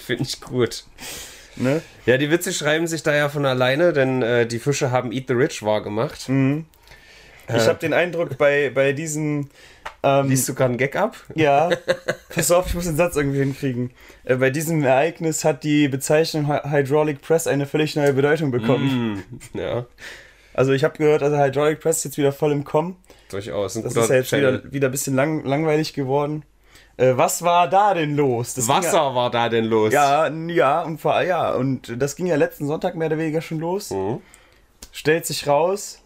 [0.05, 0.85] Finde ich gut.
[1.55, 1.81] Ne?
[2.05, 5.25] Ja, die Witze schreiben sich da ja von alleine, denn äh, die Fische haben Eat
[5.27, 6.27] the Rich wahrgemacht.
[6.29, 6.65] Mhm.
[7.49, 9.49] Ich habe den Eindruck, bei, bei diesen.
[10.05, 11.15] Ähm, Liest du gerade einen Gag ab?
[11.33, 11.69] Ja,
[12.29, 13.91] pass auf, ich muss den Satz irgendwie hinkriegen.
[14.25, 19.23] Äh, bei diesem Ereignis hat die Bezeichnung Hy- Hydraulic Press eine völlig neue Bedeutung bekommen.
[19.53, 19.85] Mm, ja,
[20.53, 22.97] Also ich habe gehört, also Hydraulic Press ist jetzt wieder voll im Kommen.
[23.31, 23.77] durchaus.
[23.77, 24.59] Ein Das ist ja jetzt Channel.
[24.63, 26.43] wieder, wieder ein bisschen lang, langweilig geworden.
[26.97, 28.53] Äh, was war da denn los?
[28.55, 29.91] Das Wasser war da denn los?
[29.93, 33.89] Ja, ja, und ja, und das ging ja letzten Sonntag mehr oder weniger schon los.
[33.89, 34.19] Mhm.
[34.91, 36.02] Stellt sich raus,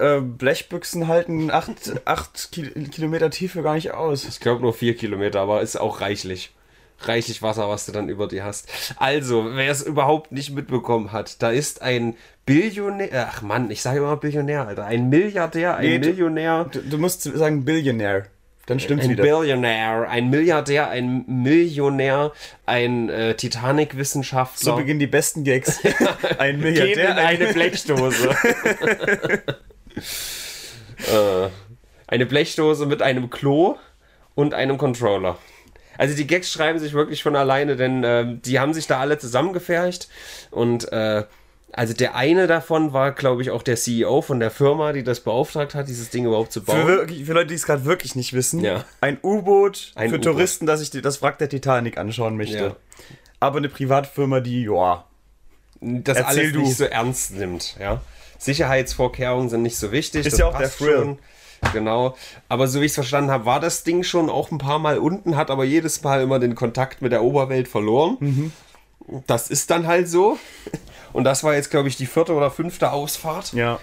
[0.00, 4.24] äh, Blechbüchsen halten 8 Kilometer Tiefe gar nicht aus.
[4.24, 6.52] Ich glaube nur vier Kilometer, aber ist auch reichlich.
[7.02, 8.68] Reichlich Wasser, was du dann über dir hast.
[8.98, 14.00] Also, wer es überhaupt nicht mitbekommen hat, da ist ein Billionär, ach Mann, ich sage
[14.00, 18.24] immer Billionär, Alter, ein Milliardär, ein Nee, du- Millionär, Du, du musst sagen Billionaire.
[18.66, 19.22] Dann stimmt's ein wieder.
[19.22, 22.32] Billionär, ein Milliardär, ein Millionär,
[22.66, 24.72] ein äh, Titanic-Wissenschaftler.
[24.72, 25.80] So beginnen die besten Gags.
[26.38, 27.16] Ein Gehen in Milliardär.
[27.16, 28.30] eine Blechdose.
[30.98, 31.48] äh,
[32.06, 33.76] eine Blechdose mit einem Klo
[34.34, 35.38] und einem Controller.
[35.98, 39.18] Also die Gags schreiben sich wirklich von alleine, denn ähm, die haben sich da alle
[39.18, 40.08] zusammengefercht
[40.50, 41.24] und äh,
[41.72, 45.20] also der eine davon war, glaube ich, auch der CEO von der Firma, die das
[45.20, 46.86] beauftragt hat, dieses Ding überhaupt zu Für, bauen.
[46.86, 48.84] wirklich, für Leute, die es gerade wirklich nicht wissen, Ja.
[49.00, 50.20] ein U-Boot für.
[50.20, 52.56] Touristen, dass ich das Wrack der Titanic anschauen möchte.
[52.58, 52.76] Ja.
[53.38, 55.04] Aber eine Privatfirma, die, ja.
[55.80, 56.60] das Erzähl alles du.
[56.60, 57.76] nicht so ernst nimmt.
[57.78, 58.00] Ja?
[58.40, 60.26] Sicherheitsvorkehrungen sind nicht so wichtig.
[60.26, 60.98] Ist das ja auch der Thrill.
[60.98, 61.18] schon.
[61.72, 62.16] Genau.
[62.48, 64.98] Aber so wie ich es verstanden habe, war das Ding schon auch ein paar Mal
[64.98, 68.16] unten, hat aber jedes Mal immer den Kontakt mit der Oberwelt verloren.
[68.18, 68.52] Mhm.
[69.26, 70.38] Das ist dann halt so.
[71.12, 73.52] Und das war jetzt, glaube ich, die vierte oder fünfte Ausfahrt.
[73.52, 73.78] Ja.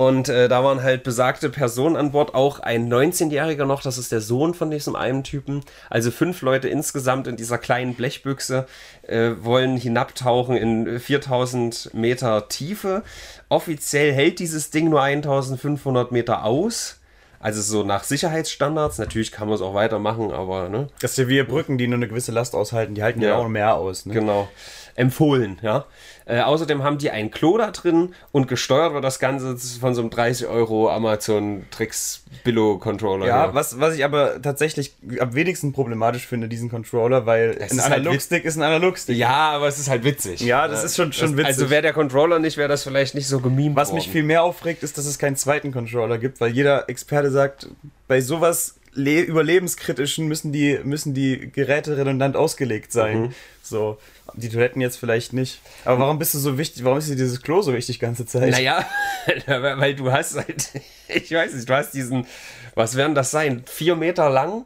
[0.00, 4.10] Und äh, da waren halt besagte Personen an Bord, auch ein 19-Jähriger noch, das ist
[4.12, 5.60] der Sohn von diesem einen Typen.
[5.90, 8.66] Also fünf Leute insgesamt in dieser kleinen Blechbüchse
[9.02, 13.02] äh, wollen hinabtauchen in 4000 Meter Tiefe.
[13.50, 16.98] Offiziell hält dieses Ding nur 1500 Meter aus.
[17.38, 18.96] Also so nach Sicherheitsstandards.
[18.96, 20.88] Natürlich kann man es auch weitermachen, aber ne.
[21.00, 22.94] Das ist ja wie Brücken, die nur eine gewisse Last aushalten.
[22.94, 23.36] Die halten ja, Ja.
[23.36, 24.06] auch mehr aus.
[24.06, 24.14] Ne?
[24.14, 24.48] Genau.
[24.94, 25.84] Empfohlen, ja.
[26.30, 30.00] Äh, außerdem haben die ein Klo da drin und gesteuert wird das Ganze von so
[30.02, 33.26] einem 30 Euro Amazon Tricks Billo Controller.
[33.26, 37.82] Ja, was, was ich aber tatsächlich am wenigsten problematisch finde, diesen Controller, weil Es ein
[37.82, 39.16] halt Analogstick ist ein Analogstick.
[39.16, 40.40] ja, aber es ist halt witzig.
[40.40, 41.46] Ja, das ist schon- schon das, witzig.
[41.46, 44.42] Also wäre der Controller nicht, wäre das vielleicht nicht so gemimt Was mich viel mehr
[44.44, 47.66] aufregt, ist, dass es keinen zweiten Controller gibt, weil jeder Experte sagt,
[48.06, 53.20] bei sowas le überlebenskritischen müssen die, müssen die Geräte redundant ausgelegt sein.
[53.22, 53.34] Mhm.
[53.62, 53.98] So,
[54.34, 55.60] die Toiletten jetzt vielleicht nicht.
[55.84, 58.26] Aber warum bist du so wichtig, warum ist dir dieses Klo so wichtig die ganze
[58.26, 58.50] Zeit?
[58.50, 58.84] Naja,
[59.46, 60.70] weil du hast halt,
[61.08, 62.26] ich weiß nicht, du hast diesen,
[62.74, 63.62] was werden das sein?
[63.66, 64.64] Vier Meter lang,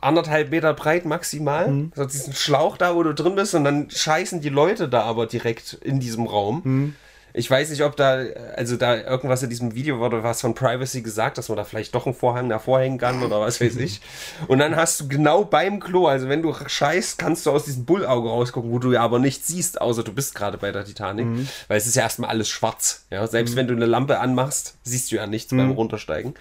[0.00, 1.68] anderthalb Meter breit maximal.
[1.68, 1.92] Mhm.
[1.94, 5.26] So diesen Schlauch da, wo du drin bist, und dann scheißen die Leute da aber
[5.26, 6.60] direkt in diesem Raum.
[6.64, 6.96] Mhm.
[7.36, 8.22] Ich weiß nicht, ob da,
[8.54, 11.92] also da irgendwas in diesem Video wurde was von Privacy gesagt, dass man da vielleicht
[11.92, 14.00] doch einen Vorhang davor hängen kann oder was weiß ich.
[14.46, 17.86] Und dann hast du genau beim Klo, also wenn du scheißt, kannst du aus diesem
[17.86, 21.26] Bullauge rausgucken, wo du ja aber nichts siehst, außer du bist gerade bei der Titanic,
[21.66, 23.04] weil es ist ja erstmal alles schwarz.
[23.10, 23.26] Ja?
[23.26, 26.34] Selbst wenn du eine Lampe anmachst, siehst du ja nichts beim Runtersteigen.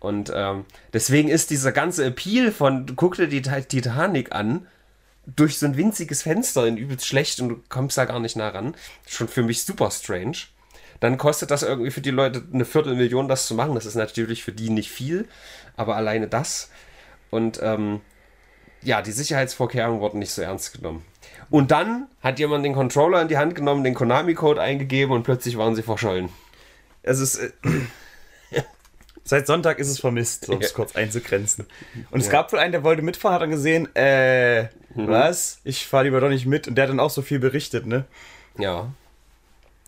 [0.00, 0.64] Und ähm,
[0.94, 4.66] deswegen ist dieser ganze Appeal von, guck dir die Ti- Titanic an,
[5.26, 8.48] durch so ein winziges Fenster in übelst schlecht und du kommst da gar nicht nah
[8.48, 8.74] ran.
[9.06, 10.36] Schon für mich super strange.
[11.00, 13.74] Dann kostet das irgendwie für die Leute eine Viertelmillion, das zu machen.
[13.74, 15.28] Das ist natürlich für die nicht viel,
[15.76, 16.70] aber alleine das.
[17.30, 18.00] Und ähm,
[18.82, 21.04] ja, die Sicherheitsvorkehrungen wurden nicht so ernst genommen.
[21.50, 25.56] Und dann hat jemand den Controller in die Hand genommen, den Konami-Code eingegeben und plötzlich
[25.56, 26.30] waren sie verschollen.
[27.02, 27.36] Es ist.
[27.38, 27.50] Äh,
[29.24, 30.74] Seit Sonntag ist es vermisst, um es Ja.
[30.74, 31.66] kurz einzugrenzen.
[32.10, 35.08] Und es gab wohl einen, der wollte mitfahren, hat dann gesehen, äh, Mhm.
[35.08, 35.60] was?
[35.64, 36.68] Ich fahre lieber doch nicht mit.
[36.68, 38.04] Und der hat dann auch so viel berichtet, ne?
[38.58, 38.90] Ja.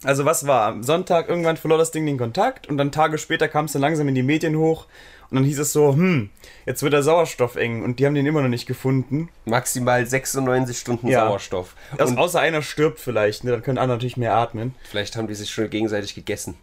[0.03, 0.67] Also was war?
[0.67, 3.81] Am Sonntag irgendwann verlor das Ding den Kontakt und dann Tage später kam es dann
[3.83, 4.87] langsam in die Medien hoch
[5.31, 6.29] und dann hieß es so, hm,
[6.67, 9.31] jetzt wird der Sauerstoff eng und die haben den immer noch nicht gefunden.
[9.47, 11.27] Maximal 96 Stunden Ja.
[11.27, 11.75] Sauerstoff.
[11.97, 13.53] Also Und außer einer stirbt vielleicht, ne?
[13.53, 14.75] Dann können andere natürlich mehr atmen.
[14.90, 16.55] vielleicht haben die sich schon gegenseitig gegessen.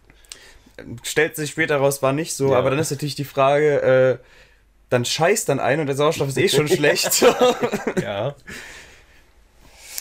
[1.02, 2.58] Stellt sich später raus, war nicht so, Ja.
[2.58, 3.82] aber dann ist natürlich die Frage,
[4.22, 4.26] äh,
[4.92, 7.24] dann scheißt dann ein und der Sauerstoff ist eh schon schlecht.
[8.02, 8.34] Ja.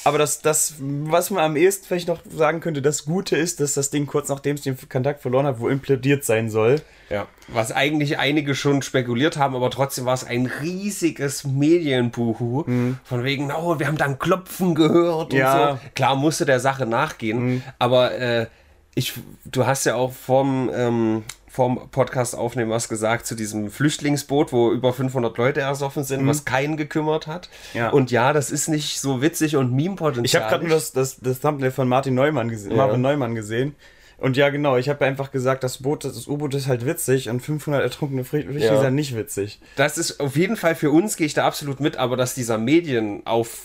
[0.04, 3.76] Aber das, das, was man am ehesten vielleicht noch sagen könnte, das Gute ist, dass
[3.76, 6.82] das Ding kurz nachdem es den Kontakt verloren hat, wohl implodiert sein soll.
[7.12, 12.64] Ja, was eigentlich einige schon spekuliert haben, aber trotzdem war es ein riesiges Medienbuhu.
[13.04, 15.74] Von wegen, oh, wir haben dann Klopfen gehört und Ja.
[15.84, 15.90] so.
[15.94, 18.48] Klar musste der Sache nachgehen, aber äh,
[18.96, 19.14] ich,
[19.46, 24.72] du hast ja auch vom, ähm, vom Podcast aufnehmen was gesagt zu diesem Flüchtlingsboot, wo
[24.72, 27.50] über 500 Leute ersoffen sind, was keinen gekümmert hat.
[27.74, 27.90] Ja.
[27.90, 30.26] Und ja, das ist nicht so witzig und Meme-Potenzial.
[30.26, 32.76] Ich habe gerade nur das, das, das Thumbnail von Martin Neumann, gese Ja.
[32.78, 33.76] Martin Neumann gesehen.
[34.18, 37.42] Und ja, genau, ich habe einfach gesagt, das Boot, das U-Boot ist halt witzig und
[37.42, 38.80] 500 ertrunkene Flüchtlinge Ja.
[38.80, 39.60] sind nicht witzig.
[39.76, 42.58] Das ist auf jeden Fall für uns, gehe ich da absolut mit, aber dass dieser
[42.60, 43.64] Medienauf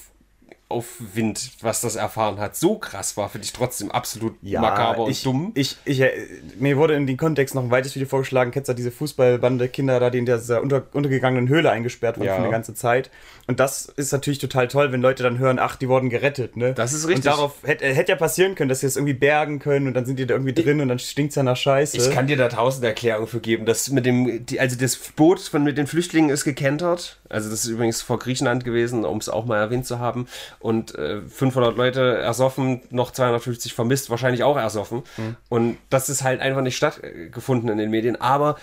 [0.68, 5.22] Aufwind, was das erfahren hat, so krass war, finde ich trotzdem absolut makaber und ich,
[5.22, 5.52] dumm.
[5.54, 6.10] Ich, ich, äh,
[6.58, 8.50] mir wurde in den Kontext noch ein weiteres Video vorgeschlagen.
[8.50, 12.34] Kennst du diese Fußballbande Kinder da, die in dieser unter, untergegangenen Höhle eingesperrt waren Ja.
[12.34, 13.10] für eine ganze Zeit?
[13.46, 16.74] Und das ist natürlich total toll, wenn Leute dann hören, ach, die wurden gerettet, ne?
[16.74, 17.24] Das ist richtig.
[17.24, 19.94] Und darauf hätte äh, hätte ja passieren können, dass sie es irgendwie bergen können und
[19.94, 21.96] dann sind die da irgendwie drin und dann stinkt's ja nach Scheiße.
[21.96, 23.66] Ich kann dir da tausend Erklärungen für geben.
[23.66, 27.18] Das mit dem, die, also das Boot von mit den Flüchtlingen ist gekentert.
[27.28, 30.26] Also das ist übrigens vor Griechenland gewesen, um es auch mal erwähnt zu haben.
[30.66, 35.04] Und äh, 500 Leute ersoffen, noch 250 vermisst, wahrscheinlich auch ersoffen.
[35.48, 38.20] Und das ist halt einfach nicht stattgefunden in den Medien.
[38.20, 38.56] Aber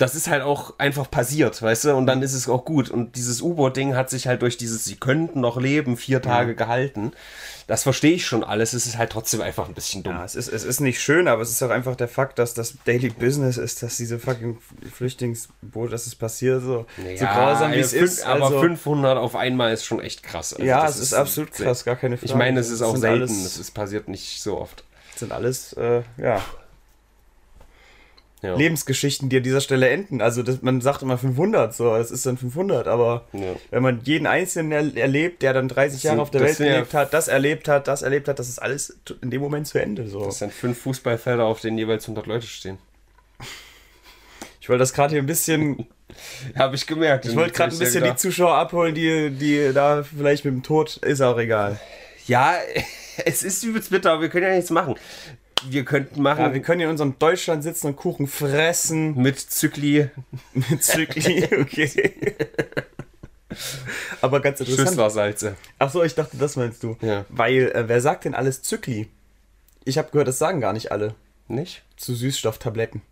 [0.00, 1.94] das ist halt auch einfach passiert, weißt du?
[1.96, 2.88] Und dann ist es auch gut.
[2.90, 7.12] Und dieses U-Boot-Ding hat sich halt durch dieses, sie könnten noch leben, vier Tage gehalten.
[7.66, 8.72] Das verstehe ich schon alles.
[8.72, 10.14] Es ist halt trotzdem einfach ein bisschen dumm.
[10.14, 12.54] Ja, es ist, es ist nicht schön, aber es ist auch einfach der Fakt, dass
[12.54, 14.58] das Daily Business ist, dass diese fucking
[14.92, 16.86] Flüchtlingsboot, dass es passiert, so,
[17.18, 18.26] so grausam wie es fünf- ist.
[18.26, 20.52] Aber also- 500 auf einmal ist schon echt krass.
[20.54, 22.26] Also ja, das es ist, absolut sehr- krass, gar keine Frage.
[22.30, 23.32] Ich meine, es ist auch selten.
[23.44, 24.84] Es ist, passiert nicht so oft.
[25.16, 26.40] sind alles, äh, ja,
[28.42, 28.54] Ja.
[28.56, 30.22] Lebensgeschichten, die an dieser Stelle enden.
[30.22, 33.54] Also das, man sagt immer 500, so, das ist dann 500, aber Ja.
[33.70, 36.94] wenn man jeden Einzelnen er erlebt, der dann 30 Jahre auf der Welt ja- gelebt
[36.94, 40.08] hat, das erlebt hat, das erlebt hat, das ist alles in dem Moment zu Ende.
[40.08, 40.24] So.
[40.24, 42.78] Das sind fünf Fußballfelder, auf denen jeweils 100 Leute stehen.
[44.60, 45.86] Ich wollte das gerade hier ein bisschen,
[46.58, 47.26] Habe ich gemerkt.
[47.26, 50.96] ich wollte gerade ein bisschen die Zuschauer abholen, die, die da vielleicht mit dem Tod,
[50.98, 51.78] ist auch egal.
[52.26, 52.54] Ja,
[53.24, 54.94] es ist übelst bitter, aber wir können ja nichts machen.
[55.68, 59.16] Wir könnten machen Ja, wir können in unserem Deutschland sitzen und Kuchen fressen.
[59.16, 60.08] mit Zykli
[60.54, 62.14] Mit Zykli, okay.
[64.20, 64.88] Aber ganz interessant.
[64.88, 65.56] Schüsslersalze.
[65.78, 66.96] Ach so, ich dachte, das meinst du.
[67.00, 67.24] Ja.
[67.28, 69.08] Weil, äh, wer sagt denn alles Zykli?
[69.84, 71.14] Ich habe gehört, das sagen gar nicht alle.
[71.48, 71.82] Nicht?
[71.96, 73.02] Zu Süßstofftabletten.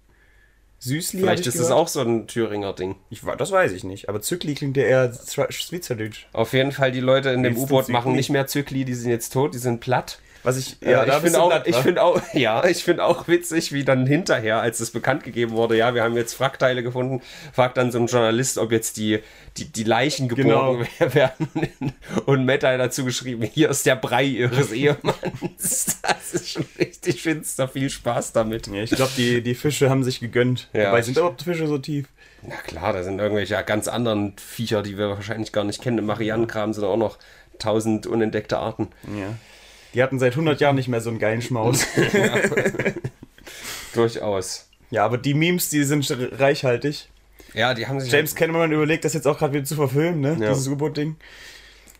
[0.80, 1.70] Süßli Vielleicht ich ist gehört.
[1.70, 2.94] es auch so ein Thüringer Ding.
[3.10, 4.08] Ich, das weiß ich nicht.
[4.08, 6.26] Aber Zykli klingt ja eher Schwe- Schweizerdeutsch.
[6.32, 9.32] Auf jeden Fall, die Leute in dem U-Boot machen nicht mehr Zykli, die sind jetzt
[9.32, 10.20] tot, die sind platt.
[10.48, 13.28] Was ich, Ja, ich da bist finde auch, ich finde auch, ja, ich finde auch
[13.28, 17.20] witzig, wie dann hinterher, als es bekannt gegeben wurde, ja, wir haben jetzt Wrackteile gefunden,
[17.52, 19.18] fragt dann so ein Journalist, ob jetzt die,
[19.58, 21.50] die, die Leichen geborgen werden.
[22.24, 25.98] Und Matt hat dazu geschrieben, hier ist der Brei ihres Ehemanns.
[26.08, 28.68] Das ist schon richtig finster, viel Spaß damit.
[28.68, 30.68] Ja, ich glaube, die, die Fische haben sich gegönnt.
[30.72, 30.84] Ja.
[30.84, 32.06] Dabei sind überhaupt Fische so tief.
[32.42, 35.98] Na klar, da sind irgendwelche ganz anderen Viecher, die wir wahrscheinlich gar nicht kennen.
[35.98, 37.18] Im Mariannenkram sind auch noch
[37.58, 38.88] tausend unentdeckte Arten.
[39.04, 39.34] Ja.
[39.94, 41.86] Die hatten seit 100 Jahren nicht mehr so einen geilen Schmaus.
[43.94, 44.68] Durchaus.
[44.90, 46.06] ja, aber die Memes, die sind
[46.38, 47.08] reichhaltig.
[47.54, 48.12] Ja, die haben sich.
[48.12, 50.36] James Cameron überlegt, das jetzt auch gerade wieder zu verfilmen, ne?
[50.40, 50.50] Ja.
[50.50, 51.16] Dieses U-Boot-Ding.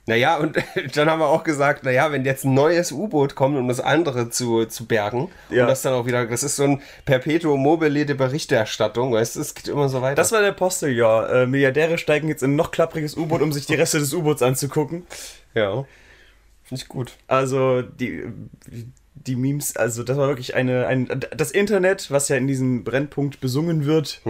[0.07, 0.57] Naja, und
[0.94, 4.31] dann haben wir auch gesagt, naja, wenn jetzt ein neues U-Boot kommt, um das andere
[4.31, 5.62] zu, zu bergen, Ja.
[5.62, 9.40] und das dann auch wieder, das ist so ein Perpetuum mobile der Berichterstattung, weißt du,
[9.40, 10.14] es geht immer so weiter.
[10.16, 11.31] Das war der Posteljahr.
[11.42, 14.42] Äh, Milliardäre steigen jetzt in ein noch klappriges U-Boot, um sich die Reste des U-Boots
[14.42, 15.07] anzugucken.
[15.55, 15.85] ja.
[16.69, 17.13] Finde ich gut.
[17.27, 18.25] Also die,
[19.15, 23.41] die Memes, also das war wirklich eine, ein, das Internet, was ja in diesem Brennpunkt
[23.41, 24.21] besungen wird.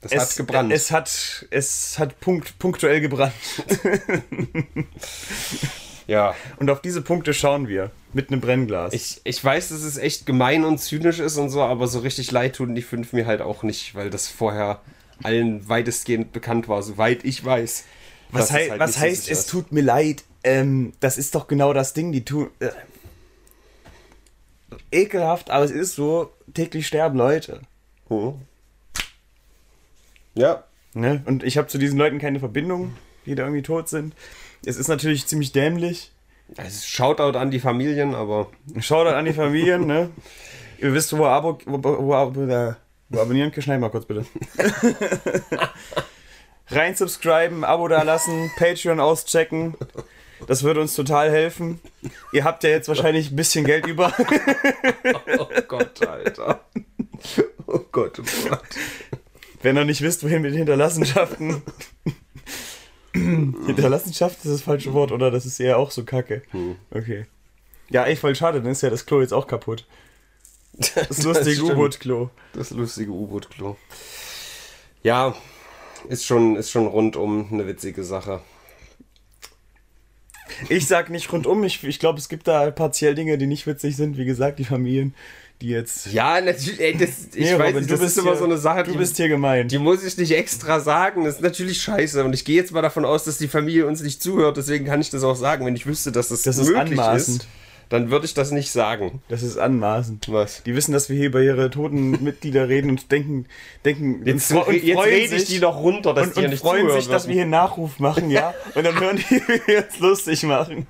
[0.00, 0.72] Das es, hat gebrannt.
[0.72, 3.32] Es hat, es hat punkt, punktuell gebrannt.
[6.08, 6.34] ja.
[6.58, 8.92] Und auf diese Punkte schauen wir mit einem Brennglas.
[8.92, 12.32] Ich, ich weiß, dass es echt gemein und zynisch ist und so, aber so richtig
[12.32, 14.80] leid tun die fünf mir halt auch nicht, weil das vorher
[15.22, 17.84] allen weitestgehend bekannt war, soweit ich weiß.
[18.32, 20.24] was hei halt was so heißt, es tut mir leid?
[20.44, 22.50] Ähm, das ist doch genau das Ding, die tun.
[22.58, 22.70] Äh,
[24.90, 27.60] ekelhaft, aber es ist so, täglich sterben Leute.
[28.08, 28.34] Hm.
[30.34, 30.64] Ja.
[30.94, 31.22] Ne?
[31.26, 32.94] Und ich habe zu diesen Leuten keine Verbindung,
[33.26, 34.14] die da irgendwie tot sind.
[34.64, 36.12] Es ist natürlich ziemlich dämlich.
[36.56, 40.10] Also Shoutout an die Familien, aber Shoutout an die Familien, ne?
[40.78, 42.76] Ihr wisst, wo, Abo, wo, wo, wo,
[43.08, 43.64] wo, abonnieren könnt.
[43.64, 44.26] Schneid mal kurz bitte.
[46.68, 49.74] Rein subscriben, Abo da lassen, Patreon auschecken.
[50.46, 51.80] Das würde uns total helfen.
[52.32, 54.12] Ihr habt ja jetzt wahrscheinlich ein bisschen Geld über.
[55.38, 56.64] Oh Gott, Alter.
[57.66, 58.60] Oh Gott, oh Gott.
[59.62, 61.62] Wenn ihr nicht wisst, wohin mit Hinterlassenschaften.
[63.12, 65.30] Hinterlassenschaft ist das falsche Wort, oder?
[65.30, 66.42] Das ist eher auch so kacke.
[66.90, 67.26] Okay.
[67.90, 69.86] Ja, echt voll schade, dann ist ja das Klo jetzt auch kaputt.
[70.72, 71.62] Das lustige.
[71.64, 72.30] U-Boot-Klo.
[72.54, 73.76] Das lustige U-Boot-Klo.
[75.02, 75.34] Ja,
[76.08, 78.40] ist schon, ist schon rundum eine witzige Sache.
[80.68, 83.96] Ich sag nicht rundum, ich, ich glaube, es gibt da partiell Dinge, die nicht witzig
[83.96, 84.16] sind.
[84.16, 85.14] Wie gesagt, die Familien,
[85.60, 86.12] die jetzt.
[86.12, 88.38] Ja, natürlich, ey, das, ich Nee, weiß Robin, nicht, du das bist ist immer hier-
[88.38, 89.70] so eine Sache, Du die, bist hier gemeint.
[89.72, 91.24] die muss ich nicht extra sagen.
[91.24, 92.24] Das ist natürlich scheiße.
[92.24, 94.56] Und ich gehe jetzt mal davon aus, dass die Familie uns nicht zuhört.
[94.56, 95.64] Deswegen kann ich das auch sagen.
[95.66, 97.42] Wenn ich wüsste, dass das, Das ist möglich anmaßend.
[97.42, 97.48] ist,
[97.92, 99.20] dann würde ich das nicht sagen.
[99.28, 100.32] Das ist anmaßend.
[100.32, 100.62] Was?
[100.62, 103.44] Die wissen, dass wir hier über ihre toten Mitglieder reden und denken,
[103.84, 106.60] denken Jetzt, jetzt rede ich sich, die noch runter, dass und, die ja und nicht
[106.60, 107.42] freuen sich, dass wir würden.
[107.42, 108.54] hier Nachruf machen, ja.
[108.74, 110.86] Und dann hören die, wie wir jetzt lustig machen.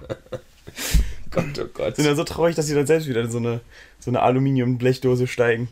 [1.32, 1.96] Gott, oh Gott.
[1.96, 3.60] Sind dann so traurig, dass sie dann selbst wieder in so eine,
[3.98, 5.70] so eine Aluminium-Blechdose steigen.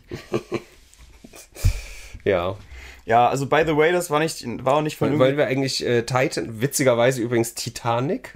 [2.24, 2.56] Ja.
[3.06, 5.86] Ja, also by the way, das war nicht, war auch nicht von Wollen wir eigentlich
[5.86, 8.30] äh, Titan, witzigerweise übrigens Titanic.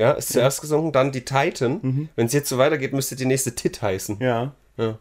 [0.00, 2.08] Ja, ist zuerst gesungen, dann die Titan.
[2.16, 4.16] Wenn es jetzt so weitergeht, müsste die nächste Tit heißen.
[4.20, 4.52] Ja.
[4.78, 4.98] Ja.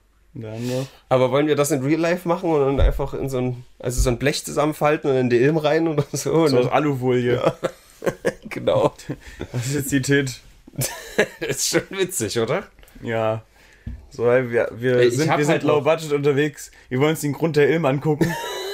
[1.07, 4.01] Aber wollen wir das in Real Life machen und dann einfach in so ein, also
[4.01, 6.33] so ein Blech zusammenfalten und in die Ilm rein oder so?
[6.33, 7.41] Und So aus Alufolie.
[8.49, 8.93] genau.
[9.53, 10.39] Das ist jetzt die Tit.
[11.39, 12.63] Das ist schon witzig, oder?
[13.01, 13.41] Ja.
[14.09, 16.71] So, weil wir, wir Ich sind, wir sind halt low budget unterwegs.
[16.89, 18.33] Wir wollen uns den Grund der Ilm angucken.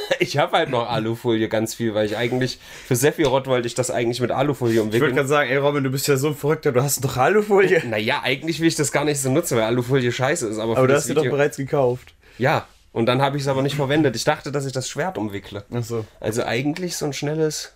[0.19, 3.91] Ich habe halt noch Alufolie ganz viel, weil ich eigentlich, für Sephiroth wollte ich das
[3.91, 5.15] eigentlich mit Alufolie Ich würde umwickeln.
[5.15, 7.83] gerade sagen, ey Robin, du bist ja so ein Verrückter, du hast doch Alufolie.
[7.87, 10.57] Naja, eigentlich will ich das gar nicht so nutzen, weil Alufolie scheiße ist.
[10.59, 12.13] Aber, für Aber du das hast sie doch bereits gekauft.
[12.37, 14.15] Ja, und dann habe ich es aber nicht verwendet.
[14.15, 15.65] Ich dachte, dass ich das Schwert umwickle.
[15.71, 16.05] Achso.
[16.19, 17.73] Also eigentlich so ein schnelles.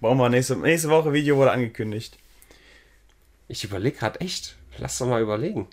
[0.00, 2.18] Brauchen wir nächste, nächste Woche Video wurde angekündigt.
[3.48, 4.56] Ich überlege gerade echt.
[4.78, 5.68] Lass doch mal überlegen.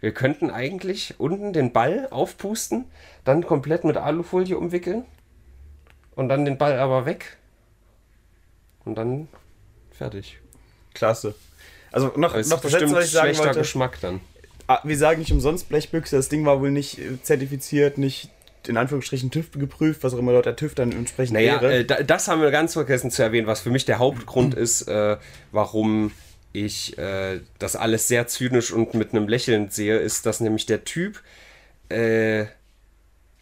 [0.00, 2.84] Wir könnten eigentlich unten den Ball aufpusten,
[3.24, 5.04] dann komplett mit Alufolie umwickeln
[6.14, 7.36] und dann den Ball aber weg.
[8.84, 9.28] Und dann
[9.90, 10.38] fertig.
[10.94, 11.34] Klasse.
[11.90, 13.58] Also noch, ist noch bestimmt sagen schlechter wollte.
[13.60, 14.20] Geschmack dann.
[14.66, 18.30] Ah, wir sagen nicht umsonst Blechbüchse, das Ding war wohl nicht äh, zertifiziert, nicht
[18.66, 21.78] in Anführungsstrichen TÜV geprüft, was auch immer dort der TÜV dann entsprechend Naja, wäre.
[21.78, 24.82] äh, da, das haben wir ganz vergessen zu erwähnen, was für mich der Hauptgrund ist,
[24.82, 25.16] äh,
[25.52, 26.12] warum
[26.52, 30.84] ich äh, das alles sehr zynisch und mit einem Lächeln sehe, ist, dass nämlich der
[30.84, 31.20] Typ,
[31.88, 32.46] äh,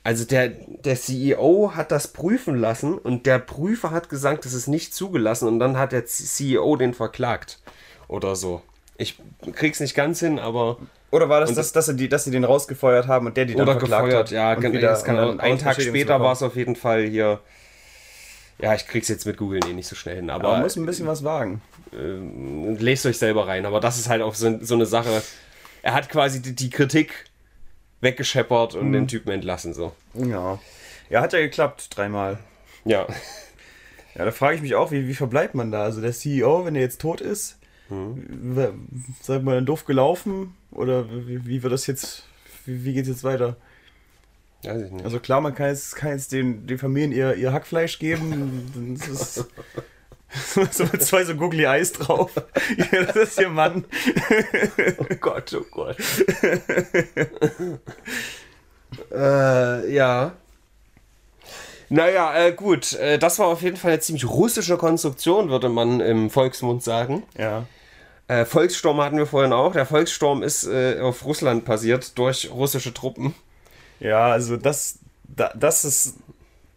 [0.03, 4.69] also der, der CEO hat das prüfen lassen und der Prüfer hat gesagt, das ist
[4.69, 7.59] nicht zugelassen und dann hat der CEO den verklagt
[8.09, 8.63] oder so.
[8.99, 9.19] Ich
[9.53, 10.79] krieg's nicht ganz hin, aber.
[11.11, 13.55] Oder war das, das dass, sie die, dass sie den rausgefeuert haben und der die
[13.55, 14.31] dann oder verklagt gefeuert, hat?
[14.33, 17.41] ja, und wieder- das kann und einen Tag später war es auf jeden Fall hier.
[18.59, 20.31] Ja, ich krieg's jetzt mit Googeln eh nicht so schnell hin.
[20.31, 21.61] Aber man muss ein bisschen was wagen.
[21.97, 23.67] Ähm, lest euch selber rein.
[23.67, 25.23] Aber das ist halt auch so, so eine Sache.
[25.83, 27.25] Er hat quasi die, die Kritik
[28.01, 29.93] weggescheppert und den Typen entlassen, so.
[30.15, 30.59] Ja.
[31.09, 32.39] Ja, hat ja geklappt, dreimal.
[32.85, 33.07] Ja.
[34.15, 35.83] Ja, da frage ich mich auch, wie, wie verbleibt man da?
[35.85, 38.73] Also der CEO, wenn er jetzt tot ist, wer-
[39.23, 40.55] seid man dann doof gelaufen?
[40.73, 42.25] Oder wie, wie wird das jetzt,
[42.65, 43.57] wie, wie geht es jetzt weiter?
[44.65, 45.05] Weiß ich nicht.
[45.05, 48.71] Also klar, man kann jetzt, kann jetzt den, den Familien ihr, ihr Hackfleisch geben.
[48.75, 49.45] Dann ist
[50.71, 52.31] so mit zwei so Googly Eyes drauf.
[52.77, 53.85] Ja, das ist ihr Mann.
[54.99, 55.97] oh Gott, oh Gott.
[59.13, 60.33] äh, ja.
[61.89, 62.95] Naja, äh, gut.
[62.95, 67.23] Äh, das war auf jeden Fall eine ziemlich russische Konstruktion, würde man im Volksmund sagen.
[67.39, 67.67] Ja.
[68.29, 69.73] Äh, Volkssturm hatten wir vorhin auch.
[69.73, 73.35] Der Volkssturm ist äh, auf Russland passiert durch russische Truppen.
[74.01, 76.17] Ja, also das, da, das ist.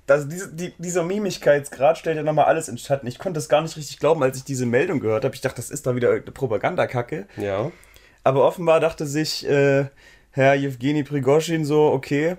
[0.09, 3.05] Das, diese, die, dieser Mimigkeitsgrad stellt ja nochmal alles in Schatten.
[3.05, 5.35] Ich konnte das gar nicht richtig glauben, als ich diese Meldung gehört habe.
[5.35, 7.27] Ich dachte, das ist da wieder irgendeine Propagandakacke.
[7.37, 7.71] Ja.
[8.23, 9.85] Aber offenbar dachte sich äh,
[10.31, 12.37] Herr Jewgeni Prigozhin so, okay,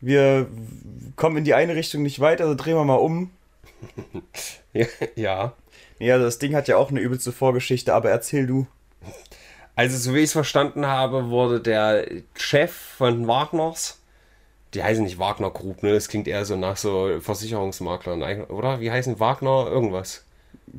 [0.00, 0.48] wir
[1.14, 3.30] kommen in die eine Richtung nicht weiter, also drehen wir mal um.
[5.14, 5.52] ja.
[6.00, 8.66] Nee, also das Ding hat ja auch eine übelste Vorgeschichte, aber erzähl du.
[9.76, 13.97] Also, so wie ich es verstanden habe, wurde der Chef von Wagners,
[14.74, 15.94] die heißen nicht Wagner Group, ne?
[15.94, 18.80] Das klingt eher so nach so Versicherungsmaklern, eigentlich, oder?
[18.80, 20.24] Wie heißen Wagner irgendwas?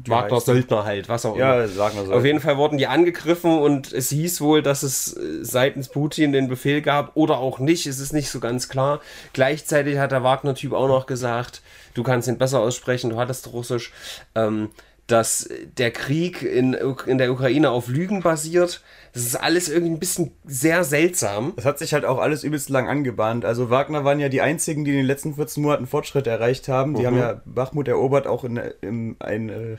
[0.05, 1.61] Wagner heißen- Söldner halt, was auch immer.
[1.61, 2.13] Ja, sagen wir so.
[2.13, 6.31] Auf jeden Fall wurden die angegriffen und es hieß wohl, dass es äh, seitens Putin
[6.31, 7.87] den Befehl gab oder auch nicht.
[7.87, 9.01] Es ist nicht so ganz klar.
[9.33, 11.61] Gleichzeitig hat der Wagner-Typ auch noch gesagt,
[11.95, 13.91] du kannst ihn besser aussprechen, du hattest Russisch,
[14.35, 14.69] ähm,
[15.07, 16.75] dass der Krieg in,
[17.07, 18.81] in der Ukraine auf Lügen basiert.
[19.13, 21.53] Das ist alles irgendwie ein bisschen sehr seltsam.
[21.55, 23.45] Das hat sich halt auch alles übelst lang angebahnt.
[23.45, 26.95] Also Wagner waren ja die einzigen, die in den letzten 14 Monaten Fortschritte erreicht haben.
[26.95, 29.77] Die haben ja Bachmut erobert, auch in, in ein äh,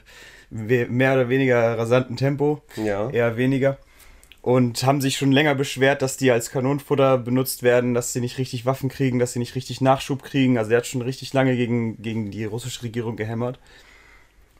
[0.50, 2.62] mehr oder weniger rasanten Tempo.
[2.76, 3.10] Ja.
[3.10, 3.78] Eher weniger.
[4.42, 8.38] Und haben sich schon länger beschwert, dass die als Kanonenfutter benutzt werden, dass sie nicht
[8.38, 10.56] richtig Waffen kriegen, dass sie nicht richtig Nachschub kriegen.
[10.56, 13.58] Also der hat schon richtig lange gegen, gegen die russische Regierung gehämmert.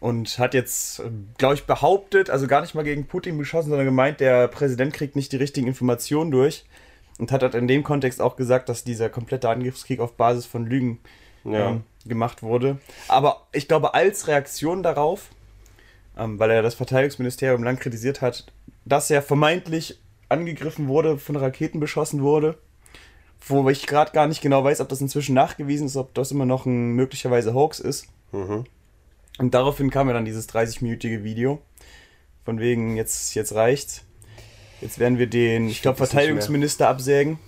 [0.01, 1.03] Und hat jetzt,
[1.37, 5.15] glaube ich, behauptet, also gar nicht mal gegen Putin geschossen, sondern gemeint, der Präsident kriegt
[5.15, 6.65] nicht die richtigen Informationen durch.
[7.19, 10.65] Und hat halt in dem Kontext auch gesagt, dass dieser komplette Angriffskrieg auf Basis von
[10.65, 11.01] Lügen
[11.45, 11.71] Ja.
[11.71, 12.79] ähm, gemacht wurde.
[13.09, 15.29] Aber ich glaube, als Reaktion darauf,
[16.17, 18.47] ähm, weil er das Verteidigungsministerium lang kritisiert hat,
[18.87, 22.57] dass er vermeintlich angegriffen wurde, von Raketen beschossen wurde,
[23.47, 26.47] wo ich gerade gar nicht genau weiß, ob das inzwischen nachgewiesen ist, ob das immer
[26.47, 28.07] noch ein möglicherweise Hoax ist.
[28.33, 28.65] Mhm.
[29.41, 31.62] Und daraufhin kam ja dann dieses 30-minütige Video.
[32.45, 34.05] Von wegen, jetzt, jetzt reicht's.
[34.82, 37.38] Jetzt werden wir den, ich glaube, das nicht Verteidigungsminister absägen.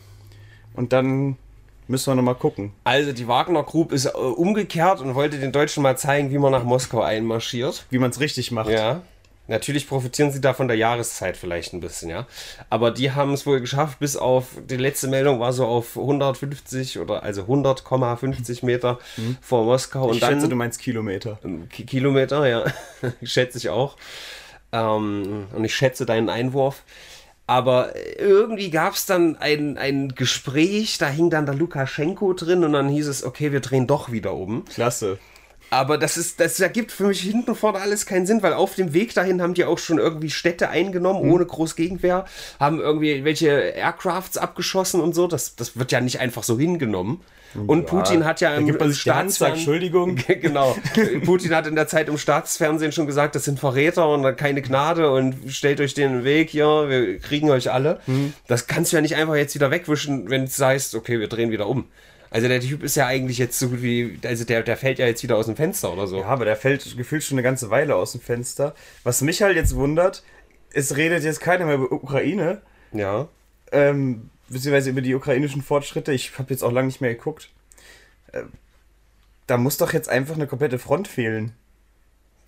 [0.73, 1.37] Und dann
[1.89, 2.73] müssen wir nochmal gucken.
[2.85, 6.51] Also die Wagner Group ist äh, umgekehrt und wollte den Deutschen mal zeigen, wie man
[6.51, 7.85] nach Moskau einmarschiert.
[7.91, 8.71] Wie man es richtig macht.
[8.71, 9.03] Ja.
[9.49, 12.27] Natürlich profitieren sie da von der Jahreszeit vielleicht ein bisschen, ja.
[12.71, 17.01] Aber die haben es wohl geschafft, bis auf, die letzte Meldung war so auf 150
[17.01, 18.99] oder also 100,50 Meter
[19.41, 20.07] vor Moskau.
[20.07, 21.39] Ich und dann schätze, du meinst Kilometer.
[21.71, 22.65] Ki- Kilometer, ja.
[23.23, 23.97] schätze ich auch.
[24.71, 26.83] Ähm, und ich schätze deinen Einwurf.
[27.49, 32.73] Aber irgendwie gab es dann ein, ein Gespräch, da hing dann der Lukaschenko drin und
[32.73, 34.65] dann hieß es, okay, wir drehen doch wieder um.
[34.67, 35.19] Klasse.
[35.73, 38.75] Aber das ist, das ergibt für mich hinten und vorne alles keinen Sinn, weil auf
[38.75, 42.27] dem Weg dahin haben die auch schon irgendwie Städte eingenommen, ohne groß Gegenwehr,
[42.61, 45.27] haben irgendwie welche Aircrafts abgeschossen und so.
[45.27, 47.23] Das, das wird ja nicht einfach so hingenommen.
[47.55, 49.55] Und Putin hat ja im, Staatsfernsehen.
[49.55, 50.17] Entschuldigung.
[50.41, 50.77] genau.
[51.25, 55.11] Putin hat in der Zeit im Staatsfernsehen schon gesagt, das sind Verräter und keine Gnade
[55.11, 58.01] und stellt euch den Weg hier, wir kriegen euch alle.
[58.07, 58.35] Mhm.
[58.47, 61.51] Das kannst du ja nicht einfach jetzt wieder wegwischen, wenn es heißt, okay, wir drehen
[61.51, 61.87] wieder um.
[62.33, 65.07] Also der Typ ist ja eigentlich jetzt so gut wie, also der, der fällt ja
[65.07, 66.21] jetzt wieder aus dem Fenster oder so.
[66.21, 68.75] Ja, aber der fällt gefühlt schon eine ganze Weile aus dem Fenster.
[69.05, 70.23] Was mich halt jetzt wundert,
[70.73, 72.63] es redet jetzt keiner mehr über Ukraine,
[72.93, 73.29] Ja.
[73.71, 76.13] ähm, beziehungsweise über die ukrainischen Fortschritte.
[76.13, 77.51] Ich habe jetzt auch lange nicht mehr geguckt.
[78.33, 78.51] Ähm,
[79.47, 81.53] da muss doch jetzt einfach eine komplette Front fehlen.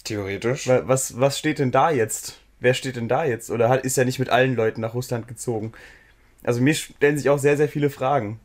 [0.05, 0.67] Theoretisch.
[0.67, 2.39] Wa- Was, was steht denn da jetzt?
[2.61, 3.51] Wer steht denn da jetzt?
[3.51, 5.73] Oder hat, ist er nicht mit allen Leuten nach Russland gezogen?
[6.43, 8.41] Also mir stellen sich auch sehr, sehr viele Fragen.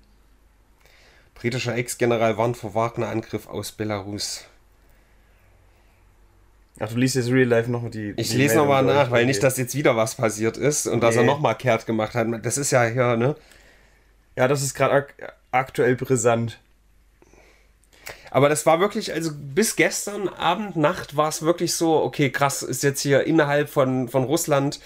[1.39, 4.45] Britischer Ex-General warnt vor Wagner-Angriff aus Belarus.
[6.81, 8.13] Ach, du liest jetzt Real Life noch die.
[8.17, 11.15] Ich die lese nochmal nach, weil nicht, dass jetzt wieder was passiert ist und dass
[11.15, 11.27] er Nee.
[11.27, 12.27] nochmal kehrt gemacht hat.
[12.45, 13.35] Das ist ja hier, ne?
[14.37, 15.15] Ja, das ist gerade ak
[15.51, 16.59] aktuell brisant.
[18.31, 22.61] Aber das war wirklich, also bis gestern Abend, Nacht war es wirklich so, okay, krass,
[22.61, 24.79] ist jetzt hier innerhalb von, von Russland,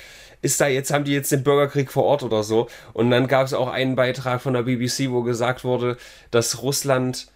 [0.44, 2.68] ist da jetzt, haben die jetzt den Bürgerkrieg vor Ort oder so.
[2.94, 5.98] Und dann gab es auch einen Beitrag von der BBC, wo gesagt wurde,
[6.32, 7.28] dass Russland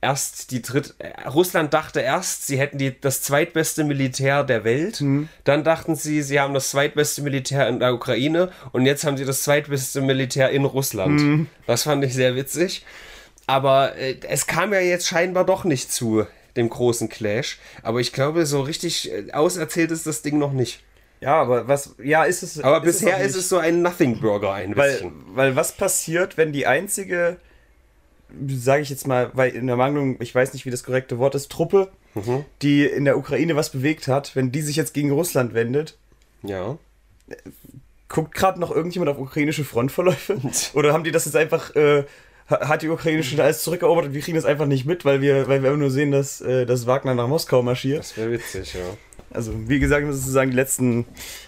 [0.00, 5.00] erst die dritt, äh, Russland dachte erst, sie hätten die, das zweitbeste Militär der Welt.
[5.44, 9.24] Dann dachten sie, sie haben das zweitbeste Militär in der Ukraine und jetzt haben sie
[9.24, 11.20] das zweitbeste Militär in Russland.
[11.66, 12.84] Das fand ich sehr witzig.
[13.46, 17.58] Aber äh, es kam ja jetzt scheinbar doch nicht zu dem großen Clash.
[17.82, 20.80] Aber ich glaube, so richtig äh, auserzählt ist das Ding noch nicht.
[21.22, 21.94] Ja, aber was.
[22.02, 22.60] Ja, ist es.
[22.60, 25.12] Aber bisher auch ist es so ein Nothing Burger ein Weil, bisschen.
[25.34, 27.36] weil was passiert, wenn die einzige,
[28.48, 31.34] sage ich jetzt mal, weil in der Mangelung, ich weiß nicht, wie das korrekte Wort
[31.34, 32.44] ist, Truppe, Mhm.
[32.60, 35.96] die in der Ukraine was bewegt hat, wenn die sich jetzt gegen Russland wendet,
[36.42, 36.76] Ja.
[38.08, 40.38] guckt gerade noch irgendjemand auf ukrainische Frontverläufe?
[40.74, 42.04] Oder haben die das jetzt einfach, äh,
[42.50, 45.20] ha- hat die Ukraine schon alles zurückerobert und wir kriegen das einfach nicht mit, weil
[45.22, 48.00] wir, weil wir immer nur sehen, dass, äh, dass Wagner nach Moskau marschiert?
[48.00, 48.80] Das wäre witzig, ja.
[49.34, 51.06] Also, wie gesagt, sozusagen die letzten,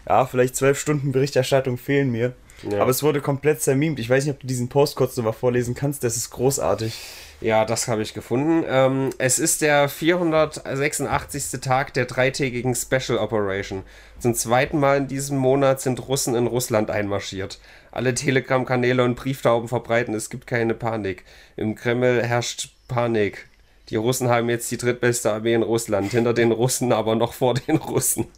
[0.08, 2.34] ja, vielleicht zwölf Stunden Berichterstattung fehlen mir.
[2.70, 2.80] Ja.
[2.80, 3.98] Aber es wurde komplett zermimt.
[3.98, 6.04] Ich weiß nicht, ob du diesen Post kurz nochmal vorlesen kannst.
[6.04, 6.94] Das ist großartig.
[7.40, 8.64] Ja, das habe ich gefunden.
[8.66, 11.60] Ähm, es ist der 486.
[11.60, 13.82] Tag der dreitägigen Special Operation.
[14.18, 17.58] Zum zweiten Mal in diesem Monat sind Russen in Russland einmarschiert.
[17.92, 21.24] Alle Telegram-Kanäle und Brieftauben verbreiten, es gibt keine Panik.
[21.56, 23.46] Im Kreml herrscht Panik.
[23.90, 27.54] Die Russen haben jetzt die drittbeste Armee in Russland, hinter den Russen, aber noch vor
[27.54, 28.26] den Russen.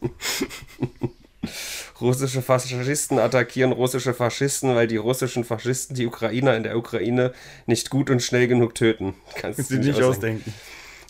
[2.00, 7.32] Russische Faschisten attackieren russische Faschisten, weil die russischen Faschisten die Ukrainer in der Ukraine
[7.66, 9.14] nicht gut und schnell genug töten.
[9.34, 10.52] Kannst du dir nicht ausdenken.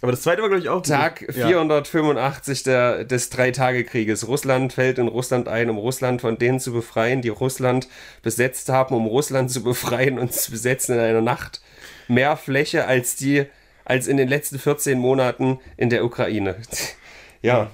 [0.02, 0.82] Aber das zweite war, glaube ich, auch.
[0.82, 1.48] Tag Ja.
[1.48, 4.28] 485 der, des Dreitagekrieges.
[4.28, 7.88] Russland fällt in Russland ein, um Russland von denen zu befreien, die Russland
[8.22, 11.60] besetzt haben, um Russland zu befreien und zu besetzen in einer Nacht.
[12.08, 13.46] Mehr Fläche als die,
[13.86, 16.56] als in den letzten 14 Monaten in der Ukraine.
[17.42, 17.70] ja.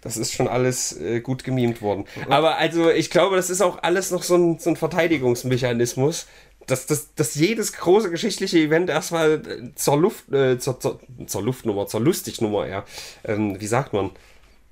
[0.00, 2.06] Das ist schon alles äh, gut gemimt worden.
[2.28, 6.26] Aber also, ich glaube, das ist auch alles noch so ein, so ein Verteidigungsmechanismus,
[6.66, 11.42] dass, dass, dass jedes große geschichtliche Event erstmal äh, zur Luft, äh, zur, zur, zur
[11.42, 12.84] Luftnummer, zur Lustignummer, ja.
[13.24, 14.10] Ähm, wie sagt man?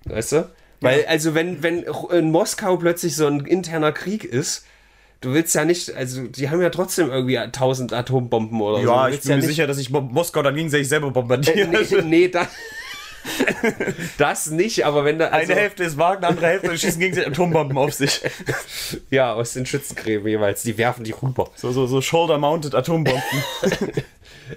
[0.04, 0.50] Weißt du?
[0.80, 4.64] Weil, also, wenn, wenn in Moskau plötzlich so ein interner Krieg ist,
[5.20, 8.86] du willst ja nicht, also, die haben ja trotzdem irgendwie 1000 Atombomben oder so.
[8.88, 11.68] Ja, ich bin mir nicht- sicher, dass ich Mo- Moskau dann gegenseitig selber bombardiere.
[11.68, 12.48] Nee, nee das,
[14.18, 15.26] das nicht, aber wenn da.
[15.28, 18.22] Also, Eine Hälfte ist Wagner, andere Hälfte schießen gegenseitig Atombomben auf sich.
[19.10, 20.62] Ja, aus den Schützengräben jeweils.
[20.62, 21.50] Die werfen die rüber.
[21.54, 23.22] So, so, so Shoulder-Mounted Atombomben.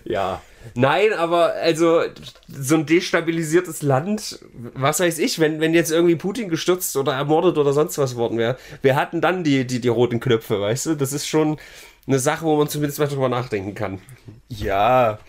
[0.05, 0.41] Ja.
[0.75, 2.01] Nein, aber also
[2.47, 4.39] so ein destabilisiertes Land,
[4.73, 8.37] was weiß ich, wenn, wenn jetzt irgendwie Putin gestürzt oder ermordet oder sonst was worden
[8.37, 10.95] wäre, wir hatten dann die, die, die roten Knöpfe, weißt du?
[10.95, 11.57] Das ist schon
[12.07, 13.99] eine Sache, wo man zumindest mal drüber nachdenken kann.
[14.49, 15.19] ja.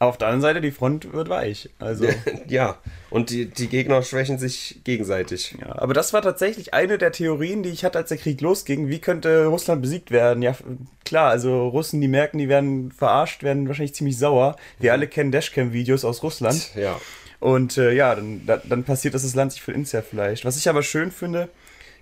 [0.00, 1.68] Auf der anderen Seite, die Front wird weich.
[1.78, 2.06] Also.
[2.48, 2.78] ja.
[3.10, 5.54] Und die, die Gegner schwächen sich gegenseitig.
[5.60, 8.88] Ja, aber das war tatsächlich eine der Theorien, die ich hatte, als der Krieg losging.
[8.88, 10.42] Wie könnte Russland besiegt werden?
[10.42, 10.56] Ja,
[11.04, 14.56] klar, also Russen, die merken, die werden verarscht, werden wahrscheinlich ziemlich sauer.
[14.78, 16.74] Wir alle kennen Dashcam-Videos aus Russland.
[16.74, 16.98] Ja.
[17.38, 20.46] Und äh, ja, dann, da- dann passiert, dass das Land sich voll ins zerfleischt.
[20.46, 21.50] Was ich aber schön finde,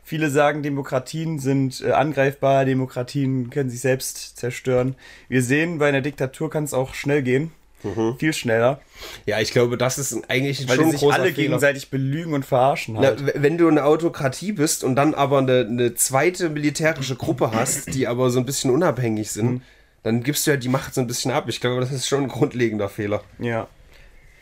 [0.05, 4.95] viele sagen, Demokratien sind äh, angreifbar, Demokratien können sich selbst zerstören.
[5.29, 7.51] Wir sehen, bei einer Diktatur kann es auch schnell gehen.
[8.19, 8.81] Viel schneller.
[9.25, 11.37] Ja, ich glaube, das ist eigentlich Weil schon die sich großer alle Fehler.
[11.37, 13.25] gegenseitig belügen und verarschen Na, halt.
[13.25, 17.95] w- wenn du eine Autokratie bist und dann aber eine, eine zweite militärische Gruppe hast,
[17.95, 19.63] die aber so ein bisschen unabhängig sind, Mhm.
[20.03, 21.45] dann gibst du ja die Macht so ein bisschen ab.
[21.49, 23.23] Ich glaube, das ist schon ein grundlegender Fehler.
[23.39, 23.69] Ja.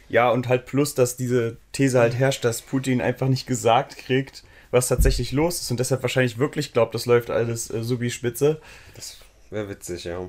[0.08, 4.44] Ja, und halt plus, dass diese These halt herrscht, dass Putin einfach nicht gesagt kriegt,
[4.70, 8.60] was tatsächlich los ist und deshalb wahrscheinlich wirklich glaubt, das läuft alles äh, wie Spitze.
[8.94, 9.18] Das
[9.50, 10.20] wäre witzig, ja.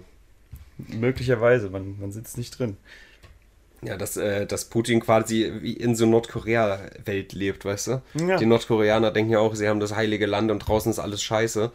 [0.77, 2.77] Möglicherweise, man, man sitzt nicht drin.
[3.83, 8.01] Ja, dass, äh, dass Putin quasi wie in so Nordkorea-Welt lebt, weißt du?
[8.15, 8.37] Ja.
[8.37, 11.71] Die Nordkoreaner denken ja auch, sie haben das heilige Land und draußen ist alles scheiße.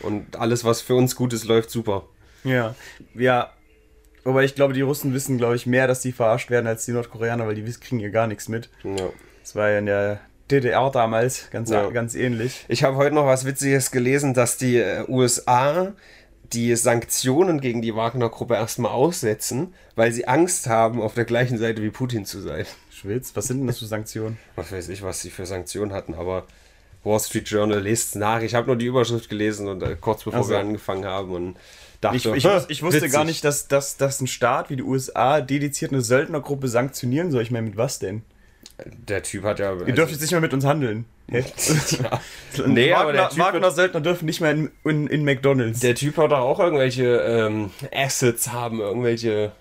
[0.00, 2.04] Und alles, was für uns gut ist, läuft super.
[2.44, 2.74] Ja.
[3.14, 3.52] Ja.
[4.24, 6.92] Aber ich glaube, die Russen wissen, glaube ich, mehr, dass die verarscht werden als die
[6.92, 8.70] Nordkoreaner, weil die kriegen ja gar nichts mit.
[8.84, 9.10] Ja.
[9.42, 11.90] Das war ja in der DDR damals ganz, Ja.
[11.90, 12.64] ganz ähnlich.
[12.68, 15.92] Ich habe heute noch was Witziges gelesen, dass die äh, USA
[16.52, 21.82] die Sanktionen gegen die Wagner-Gruppe erstmal aussetzen, weil sie Angst haben, auf der gleichen Seite
[21.82, 22.66] wie Putin zu sein.
[22.90, 24.38] Schwitz, was sind denn das für Sanktionen?
[24.56, 26.44] Was weiß ich, was sie für Sanktionen hatten, aber
[27.04, 28.42] Wall Street Journal lest nach.
[28.42, 30.50] Ich habe nur die Überschrift gelesen und äh, kurz bevor Ach so.
[30.50, 31.56] wir angefangen haben und
[32.00, 34.70] dachte, Ich, ich, "Hä, wus- ich wusste witzig." gar nicht, dass, dass, dass ein Staat
[34.70, 37.42] wie die USA dediziert eine Söldnergruppe sanktionieren soll.
[37.42, 38.22] Ich meine, mit was denn?
[39.08, 39.72] Der Typ hat ja.
[39.86, 41.04] Ihr dürft jetzt nicht mehr mit uns handeln.
[41.32, 42.20] Ja.
[42.66, 45.80] nee, Nee, aber der Wagner, Typ Wagner Söldner dürfen nicht mehr in, in, in McDonalds.
[45.80, 49.52] Der Typ hat doch auch irgendwelche ähm, Assets haben, irgendwelche,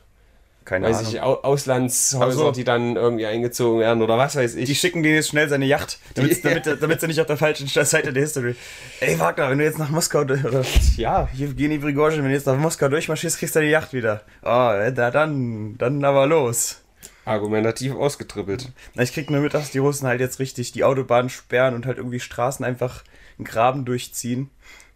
[0.65, 1.11] Keine weiß Ahnung.
[1.13, 2.51] ich, Au Auslandshäuser, so.
[2.51, 4.65] die dann irgendwie eingezogen werden oder was weiß ich.
[4.65, 7.37] Die schicken denen jetzt schnell seine Yacht, damit, Die- damit, damit sie nicht auf der
[7.37, 8.55] falschen Seite der History.
[8.99, 10.39] Ey, Wagner, wenn du jetzt nach Moskau oder
[10.97, 14.21] ja, Evgeny Prigozhin, wenn du jetzt nach Moskau durchmarschierst, kriegst du deine Yacht wieder.
[14.41, 14.45] Oh,
[14.93, 16.80] da, dann, dann aber los.
[17.25, 18.71] Argumentativ ausgetribbelt.
[18.95, 21.85] Na, ich krieg nur mit, dass die Russen halt jetzt richtig die Autobahnen sperren und
[21.85, 23.03] halt irgendwie Straßen einfach
[23.37, 24.49] einen Graben durchziehen,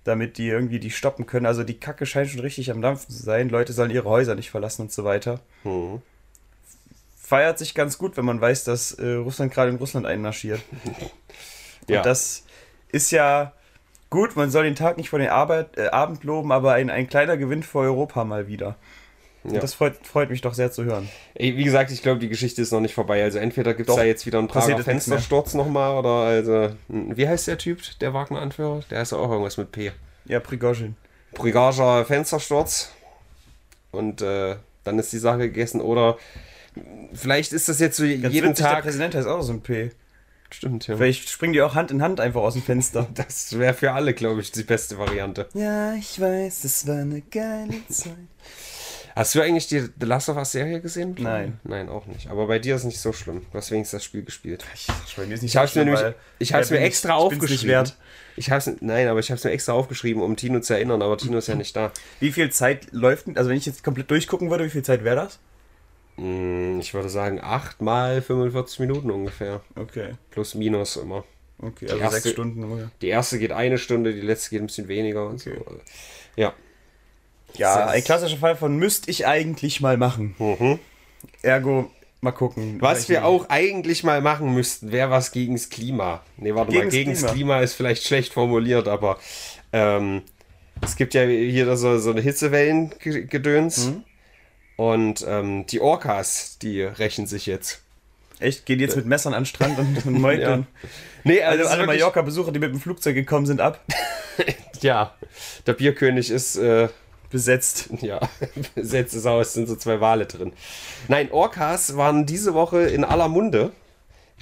[0.04, 1.46] damit die irgendwie die stoppen können.
[1.46, 3.50] Also die Kacke scheint schon richtig am Dampfen zu sein.
[3.50, 5.40] Leute sollen ihre Häuser nicht verlassen und so weiter.
[5.64, 6.02] Hm.
[7.18, 10.62] Feiert sich ganz gut, wenn man weiß, dass äh, Russland gerade in Russland einmarschiert.
[11.88, 12.00] Ja.
[12.00, 12.44] Und das
[12.92, 13.54] ist ja
[14.10, 17.08] gut, man soll den Tag nicht vor den Arbeit, äh, Abend loben, aber ein, ein
[17.08, 18.76] kleiner Gewinn für Europa mal wieder.
[19.52, 19.60] Ja.
[19.60, 21.10] Das freut, freut mich doch sehr zu hören.
[21.34, 23.24] Ey, wie gesagt, ich glaube, die Geschichte ist noch nicht vorbei.
[23.24, 24.96] Also entweder gibt es da jetzt wieder einen Prager nichts mehr.
[24.96, 28.82] Fenstersturz nochmal oder also, wie heißt der Typ, der Wagner-Anführer?
[28.90, 29.92] Der heißt ja auch irgendwas mit P.
[30.26, 30.96] Ja, Prigozhin.
[31.34, 32.92] Brigager Fenstersturz
[33.92, 35.82] und äh, dann ist die Sache gegessen.
[35.82, 36.18] Oder
[37.14, 38.84] vielleicht ist das jetzt so Ganz jeden witzig, der Tag.
[38.84, 39.92] Präsident heißt auch so ein P.
[40.52, 40.96] Stimmt, ja.
[40.96, 43.08] Vielleicht springen die auch Hand in Hand einfach aus dem Fenster.
[43.14, 45.50] Das wäre für alle, glaube ich, die beste Variante.
[45.54, 48.14] Ja, ich weiß, es war eine geile Zeit.
[49.16, 51.16] Hast du eigentlich die The Last of Us Serie gesehen?
[51.20, 51.58] Nein.
[51.64, 52.30] Nein, auch nicht.
[52.30, 53.46] Aber bei dir ist nicht so schlimm.
[53.52, 54.66] Du hast wenigstens das Spiel gespielt.
[54.74, 56.04] Ich, ist nicht Ich habe es mir, nämlich,
[56.40, 57.52] ich hab's mir extra ich- ich aufgeschrieben.
[57.52, 57.96] nicht wert.
[58.36, 61.18] Ich hab's, nein, aber ich habe es mir extra aufgeschrieben, um Tino zu erinnern, aber
[61.18, 61.94] Tino ist ja nicht da.
[62.20, 65.06] Wie viel Zeit läuft denn, also wenn ich jetzt komplett durchgucken würde, wie viel Zeit
[65.06, 65.40] wäre das?
[66.18, 69.62] Hm, Ich würde sagen 8 mal 45 Minuten ungefähr.
[69.76, 71.24] Okay, Plus, minus immer.
[71.60, 72.64] okay, Die also erste- sechs Stunden.
[72.66, 72.92] ungefähr.
[73.02, 75.56] Die erste geht eine Stunde, die letzte geht ein bisschen weniger und Okay.
[75.66, 75.80] so.
[76.36, 76.54] Ja.
[77.58, 80.36] Ja, ein klassischer Fall von müsste ich eigentlich mal machen.
[81.42, 81.92] Ergo,
[82.22, 82.78] mal gucken.
[82.82, 86.22] Was wir auch eigentlich mal machen müssten, wäre was gegens Klima.
[86.38, 87.34] Nee, warte mal, Gegens gegens Klima.
[87.34, 87.60] Klima.
[87.62, 89.18] ist vielleicht schlecht formuliert, aber
[89.74, 90.22] ähm,
[90.82, 93.88] es gibt ja hier so, so eine Hitzewellen-Gedöns.
[93.88, 94.04] Mhm.
[94.78, 97.82] Und ähm, die Orcas, die rächen sich jetzt.
[98.40, 100.68] Echt, geht jetzt mit Messern an den Strand und, und meuteln.
[101.28, 103.84] Nee, Also ist alle Mallorca-Besucher, die mit dem Flugzeug gekommen sind, ab.
[104.82, 105.16] Ja,
[105.66, 106.90] der Bierkönig ist, äh,
[107.30, 107.90] Besetzt.
[108.02, 108.20] ja,
[108.76, 110.54] setzt es aus, sind so zwei Wale drin.
[111.08, 113.72] Nein, Orcas waren diese Woche in aller Munde,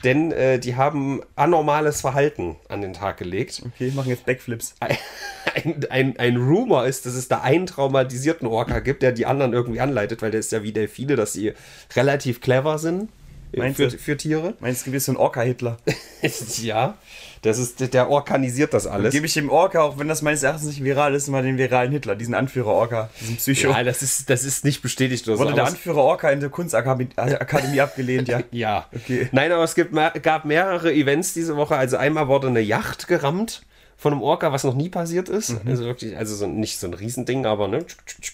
[0.03, 3.61] denn äh, die haben anormales Verhalten an den Tag gelegt.
[3.65, 4.75] Okay, machen jetzt Backflips.
[4.79, 9.53] ein, ein, ein Rumor ist, dass es da einen traumatisierten Orca gibt, der die anderen
[9.53, 11.53] irgendwie anleitet, weil der ist ja wie Delfine, dass sie
[11.95, 13.09] relativ clever sind
[13.53, 13.97] äh, Meinst für, du?
[13.97, 14.55] für Tiere.
[14.59, 15.77] Meinst du, du bist so ein Orca-Hitler?
[16.61, 16.97] ja,
[17.43, 19.13] das ist, der organisiert das alles.
[19.13, 21.91] Gebe ich dem Orca, auch wenn das meines Erachtens nicht viral ist, mal den viralen
[21.91, 23.69] Hitler, diesen Anführer Orca, diesen Psycho.
[23.69, 25.43] Ja, das ist, das ist nicht bestätigt oder so.
[25.43, 28.41] Wurde der Anführer Orca in der Kunstakademie Akademie abgelehnt, ja?
[28.51, 28.87] Ja.
[28.95, 29.27] Okay.
[29.33, 31.75] Nein, aber es gibt, gab mehrere Events diese Woche.
[31.75, 33.63] Also einmal wurde eine Yacht gerammt
[33.97, 35.49] von einem Orca, was noch nie passiert ist.
[35.49, 35.69] Mhm.
[35.69, 37.85] Also wirklich, also so, nicht so ein Riesending, aber ne.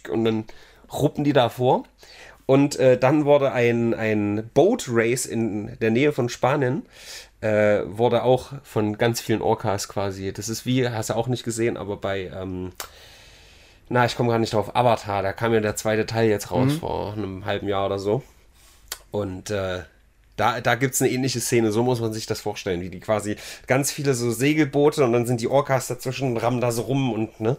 [0.10, 0.44] Und dann
[0.92, 1.84] ruppen die da vor.
[2.50, 6.82] Und äh, dann wurde ein, ein Boat Race in der Nähe von Spanien,
[7.42, 10.34] äh, wurde auch von ganz vielen Orcas quasi.
[10.34, 12.72] Das ist wie, hast du auch nicht gesehen, aber bei, ähm,
[13.88, 16.74] na, ich komme gar nicht drauf, Avatar, da kam ja der zweite Teil jetzt raus
[16.80, 18.24] vor einem halben Jahr oder so.
[19.12, 19.84] Und äh,
[20.40, 23.02] da, da gibt es eine ähnliche Szene, so muss man sich das vorstellen, wie die
[23.02, 23.36] quasi
[23.68, 27.40] ganz viele so Segelboote und dann sind die Orcas dazwischen, rammen da so rum und
[27.42, 27.58] ne.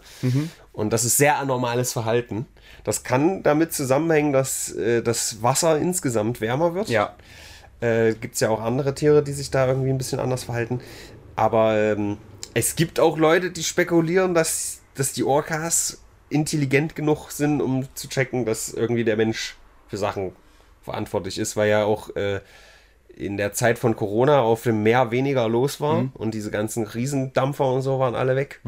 [0.73, 2.47] Und das ist sehr anormales Verhalten.
[2.85, 6.89] Das kann damit zusammenhängen, dass äh, das Wasser insgesamt wärmer wird.
[6.89, 7.17] Ja.
[7.81, 10.81] Äh, gibt es ja auch andere Tiere, die sich da irgendwie ein bisschen anders verhalten.
[11.37, 12.17] Aber ähm,
[12.55, 16.01] es gibt auch Leute, die spekulieren, dass, dass die Orcas
[16.31, 19.57] intelligent genug sind, um zu checken, dass irgendwie der Mensch
[19.89, 20.33] für Sachen
[20.83, 22.41] verantwortlich ist, weil ja auch äh,
[23.17, 27.71] in der Zeit von Corona auf dem Meer weniger los war und diese ganzen Riesendampfer
[27.71, 28.61] und so waren alle weg.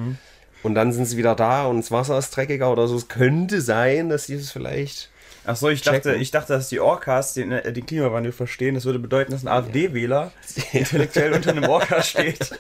[0.63, 2.97] Und dann sind sie wieder da und das Wasser ist dreckiger oder so.
[2.97, 5.11] Es könnte sein, dass die es vielleicht.
[5.45, 8.77] Ach so, ich dachte, ich dachte, dass die Orcas den, äh, den Klimawandel verstehen.
[8.77, 10.31] Das würde bedeuten, dass ein AfD-Wähler
[10.73, 12.59] intellektuell unter einem Orca steht.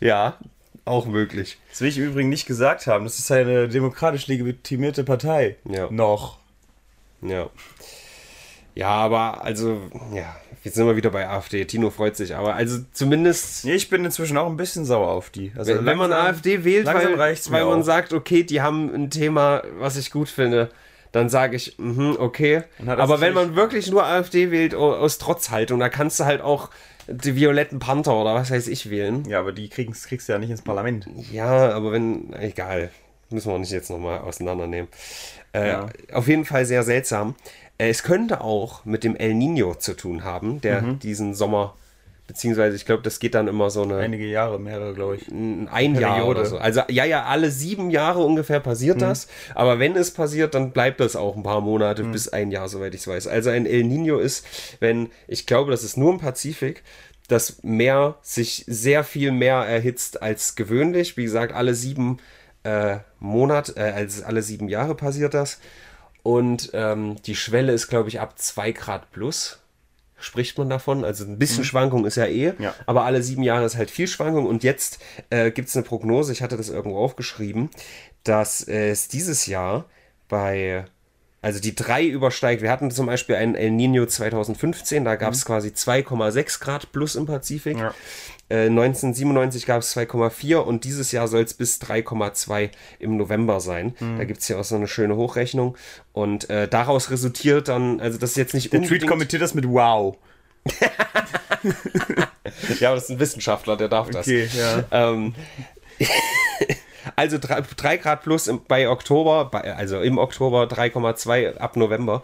[0.00, 0.36] Ja,
[0.84, 1.58] auch möglich.
[1.70, 3.04] Das will ich im Übrigen nicht gesagt haben.
[3.04, 5.56] Das ist eine demokratisch legitimierte Partei.
[5.64, 5.88] Ja.
[5.90, 6.38] Noch.
[7.20, 7.50] Ja.
[8.78, 9.80] Ja, aber also,
[10.14, 11.64] ja, jetzt sind wir wieder bei AfD.
[11.64, 15.30] Tino freut sich, aber also zumindest, Nee, ich bin inzwischen auch ein bisschen sauer auf
[15.30, 15.50] die.
[15.56, 17.84] Also wenn, wenn man langsam- AfD wählt, langsam weil, weil man auch.
[17.84, 20.70] sagt, okay, die haben ein Thema, was ich gut finde,
[21.10, 22.62] dann sage ich, mhm, okay.
[22.86, 26.70] Er Aber wenn man wirklich nur AfD wählt aus Trotzhaltung, da kannst du halt auch
[27.08, 29.24] die violetten Panther oder was weiß ich wählen.
[29.28, 31.08] Ja, aber die kriegen's, kriegst du ja nicht ins Parlament.
[31.32, 32.90] Ja, aber wenn, egal.
[33.30, 34.88] Müssen wir nicht jetzt nochmal auseinandernehmen.
[35.52, 35.86] Äh, Ja.
[36.12, 37.34] Auf jeden Fall sehr seltsam.
[37.78, 40.98] Äh, es könnte auch mit dem El Nino zu tun haben, der Mhm.
[40.98, 41.74] diesen Sommer,
[42.26, 45.28] beziehungsweise ich glaube, das geht dann immer so eine Einige Jahre, mehrere, glaube ich.
[45.28, 46.58] ein ein Jahr oder so.
[46.58, 49.28] Also ja, ja, alle sieben Jahre ungefähr passiert das.
[49.54, 52.94] Aber wenn es passiert, dann bleibt das auch ein paar Monate bis ein Jahr, soweit
[52.94, 53.26] ich es weiß.
[53.28, 54.44] Also ein El Nino ist,
[54.80, 56.82] wenn, ich glaube, das ist nur im Pazifik,
[57.28, 61.16] das Meer sich sehr viel mehr erhitzt als gewöhnlich.
[61.16, 62.18] Wie gesagt, alle sieben
[62.64, 65.60] äh, Monate, äh, also alle sieben Jahre passiert das.
[66.28, 69.60] Und ähm, die Schwelle ist, glaube ich, ab 2 Grad plus.
[70.18, 71.02] Spricht man davon?
[71.02, 72.74] Also ein bisschen Schwankung ist ja eh, Ja.
[72.84, 74.44] aber alle sieben Jahre ist halt viel Schwankung.
[74.44, 74.98] Und jetzt
[75.30, 77.70] äh, gibt es eine Prognose, ich hatte das irgendwo aufgeschrieben,
[78.24, 79.86] dass äh, es dieses Jahr
[80.28, 80.84] bei,
[81.40, 82.62] also die 3 übersteigt.
[82.62, 87.14] Wir hatten zum Beispiel einen El Nino 2015, da gab es quasi 2,6 Grad plus
[87.14, 87.78] im Pazifik.
[87.78, 87.94] Ja.
[88.48, 93.94] Äh, 1997 gab es 2,4 und dieses Jahr soll es bis 3,2 im November sein.
[94.00, 94.18] Mhm.
[94.18, 95.76] Da gibt es ja auch so eine schöne Hochrechnung.
[96.12, 99.68] Und äh, daraus resultiert dann, also das ist jetzt nicht Der Tweet kommentiert das mit
[99.68, 100.16] Wow.
[102.80, 104.26] Ja, aber das ist ein Wissenschaftler, der darf das.
[104.26, 104.84] Okay, ja.
[104.90, 105.34] Ähm,
[107.18, 112.22] also 3 Grad plus im, bei Oktober, bei, also im Oktober 3,2 ab November.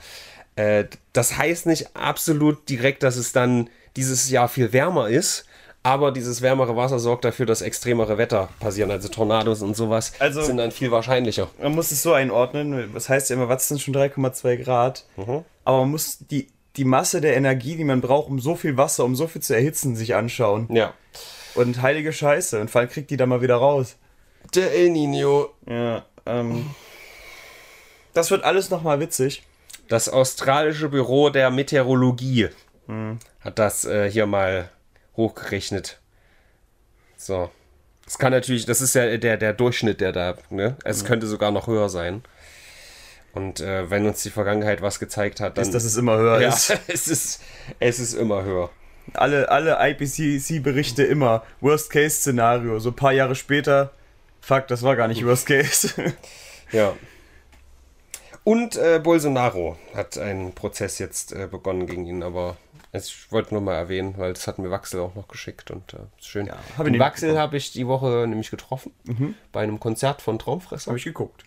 [0.56, 5.46] Äh, das heißt nicht absolut direkt, dass es dann dieses Jahr viel wärmer ist,
[5.82, 8.90] aber dieses wärmere Wasser sorgt dafür, dass extremere Wetter passieren.
[8.90, 11.48] Also Tornados und sowas Also- sind dann viel wahrscheinlicher.
[11.60, 15.06] Man muss es so einordnen, das heißt ja immer, was sind schon 3,2 Grad?
[15.64, 19.04] Aber man muss die, die Masse der Energie, die man braucht, um so viel Wasser,
[19.04, 20.68] um so viel zu erhitzen, sich anschauen.
[20.70, 20.94] Ja.
[21.54, 22.60] Und heilige Scheiße.
[22.60, 23.96] Und vor allem kriegt die da mal wieder raus.
[24.54, 25.50] Der El Nino.
[25.66, 26.70] Ja, ähm.
[28.12, 29.42] Das wird alles nochmal witzig.
[29.88, 32.48] Das australische Büro der Meteorologie
[33.40, 34.70] hat das äh, hier mal
[35.16, 36.00] hochgerechnet.
[37.16, 37.50] So.
[38.04, 40.76] Das kann natürlich, das ist ja der, der Durchschnitt, der da, ne?
[40.84, 42.22] Es könnte sogar noch höher sein.
[43.32, 45.62] Und äh, wenn uns die Vergangenheit was gezeigt hat, dann.
[45.62, 46.78] Ist, dass es immer höher ja, ist.
[46.86, 47.42] es ist,
[47.80, 48.70] es ist immer höher.
[49.14, 51.42] Alle, alle IPCC-Berichte immer.
[51.60, 52.78] Worst-Case-Szenario.
[52.78, 53.92] So ein paar Jahre später.
[54.44, 55.94] Fuck, das war gar nicht Worst Case.
[56.72, 56.96] Ja.
[58.42, 62.56] Und äh, Bolsonaro hat einen Prozess jetzt äh, begonnen gegen ihn, aber
[62.92, 65.98] ich wollte nur mal erwähnen, weil das hat mir Waxel auch noch geschickt und äh,
[66.18, 66.46] ist schön.
[66.46, 68.92] Ja, hab ich Den Waxel habe ich die Woche nämlich getroffen
[69.52, 70.88] bei einem Konzert von Traumfresser.
[70.88, 71.44] habe ich geguckt.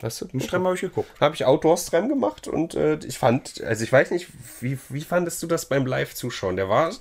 [0.00, 0.24] weißt du?
[0.26, 1.08] Den Stream habe ich geguckt.
[1.20, 4.28] Habe ich Outdoor-Stream gemacht und äh, ich fand, also ich weiß nicht,
[4.60, 6.56] wie, wie fandest du das beim Live-Zuschauen?
[6.56, 6.92] Der war,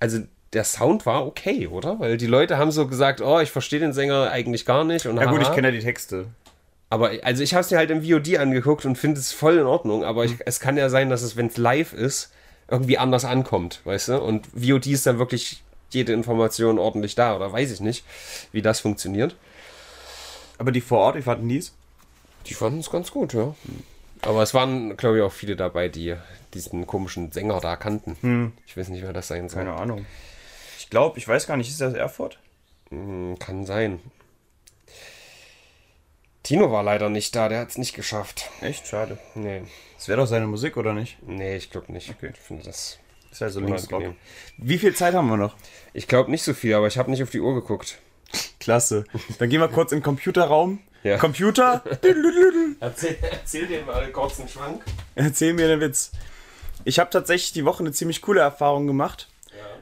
[0.00, 0.18] also
[0.52, 2.00] der Sound war okay, oder?
[2.00, 5.06] Weil die Leute haben so gesagt, oh, ich verstehe den Sänger eigentlich gar nicht.
[5.06, 5.54] Und Ja gut, ich haha.
[5.54, 6.26] kenne ja die Texte.
[6.90, 9.66] Aber also ich habe es mir halt im VOD angeguckt und finde es voll in
[9.66, 10.04] Ordnung.
[10.04, 12.32] Aber ich, es kann ja sein, dass es, wenn es live ist,
[12.70, 14.22] irgendwie anders ankommt, weißt du?
[14.22, 17.36] Und VOD ist dann wirklich jede Information ordentlich da.
[17.36, 18.04] Oder weiß ich nicht,
[18.52, 19.36] wie das funktioniert.
[20.56, 21.72] Aber die vor Ort, wie fanden die es?
[22.46, 23.54] Die fanden es ganz gut, ja.
[24.22, 26.16] Aber es waren, glaube ich, auch viele dabei, die
[26.54, 28.52] diesen komischen Sänger da kannten.
[28.66, 29.64] Ich weiß nicht, wer das sein soll.
[29.64, 30.06] Keine Ahnung.
[30.78, 32.38] Ich glaube, ich weiß gar nicht, ist das Erfurt?
[32.90, 34.00] Hm, Kann sein.
[36.42, 38.48] Tino war leider nicht da, der hat es nicht geschafft.
[38.60, 39.18] Echt schade.
[39.34, 39.62] Nee,
[39.96, 41.18] Das wäre doch seine Musik, oder nicht?
[41.26, 42.10] nee, ich glaube nicht.
[42.10, 42.30] Okay.
[42.32, 42.98] Ich finde das
[43.30, 43.98] Ist ja so Linksrock.
[44.00, 44.16] unangenehm.
[44.56, 45.56] Wie viel Zeit haben wir noch?
[45.92, 47.98] Ich glaube nicht so viel, aber ich habe nicht auf die Uhr geguckt.
[48.60, 49.04] Klasse.
[49.38, 50.78] Dann gehen wir kurz in den Computerraum.
[51.02, 51.16] Ja.
[51.18, 51.82] Computer,
[52.80, 54.82] Erzähl, erzähl dir mal kurz einen Schwank.
[55.14, 56.10] erzähl mir den Witz.
[56.84, 59.28] Ich habe tatsächlich die Woche eine ziemlich coole Erfahrung gemacht.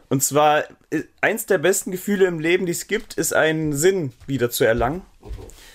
[0.09, 4.12] Und zwar, äh, eins der besten Gefühle im Leben, die es gibt, ist einen Sinn
[4.26, 5.02] wieder zu erlangen.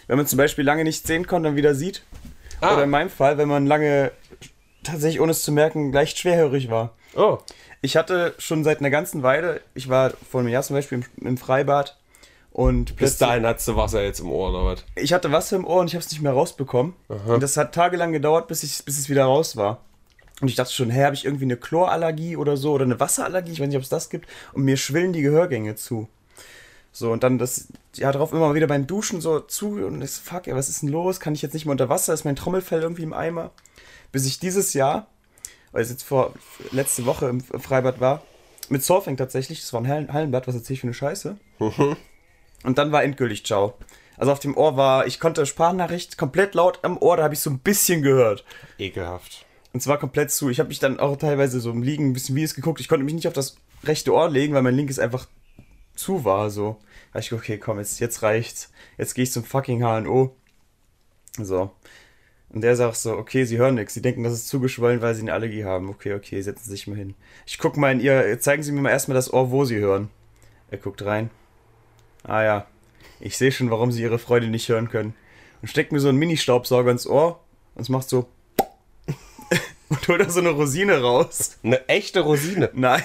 [0.08, 2.04] Wenn man zum Beispiel lange nicht sehen konnte, dann wieder sieht.
[2.62, 2.74] Ah.
[2.74, 4.12] Oder in meinem Fall, wenn man lange
[4.84, 6.96] tatsächlich, ohne es zu merken, leicht schwerhörig war.
[7.16, 7.40] Oh.
[7.82, 11.28] Ich hatte schon seit einer ganzen Weile, ich war vor einem Jahr zum Beispiel im,
[11.28, 11.98] im Freibad
[12.52, 14.86] und Bis dahin hattest du Wasser jetzt im Ohr oder was?
[14.96, 16.94] ich hatte Wasser im Ohr und ich habe es nicht mehr rausbekommen.
[17.08, 19.80] Und das hat tagelang gedauert, bis, ich, bis es wieder raus war.
[20.42, 23.52] Und ich dachte schon, hä, habe ich irgendwie eine Chlorallergie oder so oder eine Wasserallergie?
[23.52, 24.28] Ich weiß nicht, ob es das gibt.
[24.54, 26.10] Und mir schwillen die Gehörgänge zu.
[26.92, 30.48] So, und dann das, ja, darauf immer wieder beim Duschen so zu und das, fuck,
[30.48, 31.20] ey, was ist denn los?
[31.22, 32.14] Kann ich jetzt nicht mehr unter Wasser?
[32.14, 33.52] Ist mein Trommelfell irgendwie im Eimer?
[34.12, 35.08] Bis ich dieses Jahr,
[35.72, 36.34] weil es jetzt vor,
[36.72, 38.24] letzte Woche im Freibad war,
[38.68, 41.38] mit Surfing tatsächlich, das war ein Hallen, Hallenbad, was erzähl ich für eine Scheiße?
[42.64, 43.76] Und dann war endgültig Ciao.
[44.18, 47.40] Also auf dem Ohr war, ich konnte Sprachnachricht komplett laut am Ohr, da habe ich
[47.40, 48.44] so ein bisschen gehört.
[48.78, 49.46] Ekelhaft.
[49.74, 50.50] Und zwar komplett zu.
[50.50, 52.82] Ich habe mich dann auch teilweise so im Liegen ein bisschen Videos geguckt.
[52.82, 55.28] Ich konnte mich nicht auf das rechte Ohr legen, weil mein linkes einfach
[55.96, 56.50] zu war.
[56.50, 56.78] So.
[57.14, 58.72] Da ich okay, komm, jetzt, jetzt reicht's.
[58.98, 60.36] Jetzt gehe ich zum fucking HNO.
[61.38, 61.72] So.
[62.50, 63.94] Und der sagt so, okay, sie hören nichts.
[63.94, 65.90] Sie denken, das ist zugeschwollen, weil sie eine Allergie haben.
[65.90, 67.16] Okay, okay, setzen Sie sich mal hin.
[67.46, 70.10] Ich guck mal in ihr, zeigen Sie mir mal erstmal das Ohr, wo Sie hören.
[70.70, 71.30] Er guckt rein.
[72.24, 72.68] Ah ja,
[73.22, 75.14] ich sehe schon, warum Sie Ihre Freude nicht hören können.
[75.62, 77.40] und steckt mir so einen Mini-Staubsauger ins Ohr
[77.76, 78.28] und es macht so
[79.92, 81.58] und holt da so eine Rosine raus.
[81.64, 82.70] Eine echte Rosine.
[82.74, 83.04] Nein,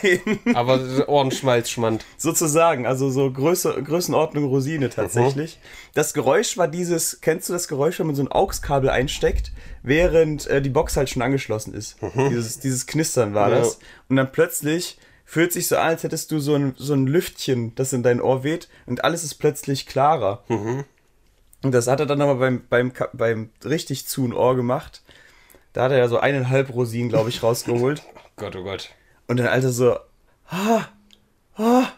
[0.55, 2.05] Aber Ohrenschmalzschmand.
[2.17, 5.59] sozusagen, also so Größe, Größenordnung Rosine tatsächlich.
[5.95, 10.47] Das Geräusch war dieses, kennst du das Geräusch, wenn man so ein AUX-Kabel einsteckt, während
[10.47, 11.97] äh, die Box halt schon angeschlossen ist?
[12.31, 13.59] Dieses, dieses Knistern war Ja.
[13.59, 13.79] das.
[14.09, 17.75] Und dann plötzlich fühlt sich so an, als hättest du so ein, so ein Lüftchen,
[17.75, 20.45] das in dein Ohr weht und alles ist plötzlich klarer.
[21.63, 25.03] Und das hat er dann aber beim, beim, beim richtig zu ein Ohr gemacht.
[25.77, 28.03] Da hat er ja so eineinhalb Rosinen, glaube ich, rausgeholt.
[28.37, 28.89] Gott, oh Gott.
[29.27, 29.99] Und dann Alter so,
[30.49, 30.87] ah,
[31.55, 31.89] ah,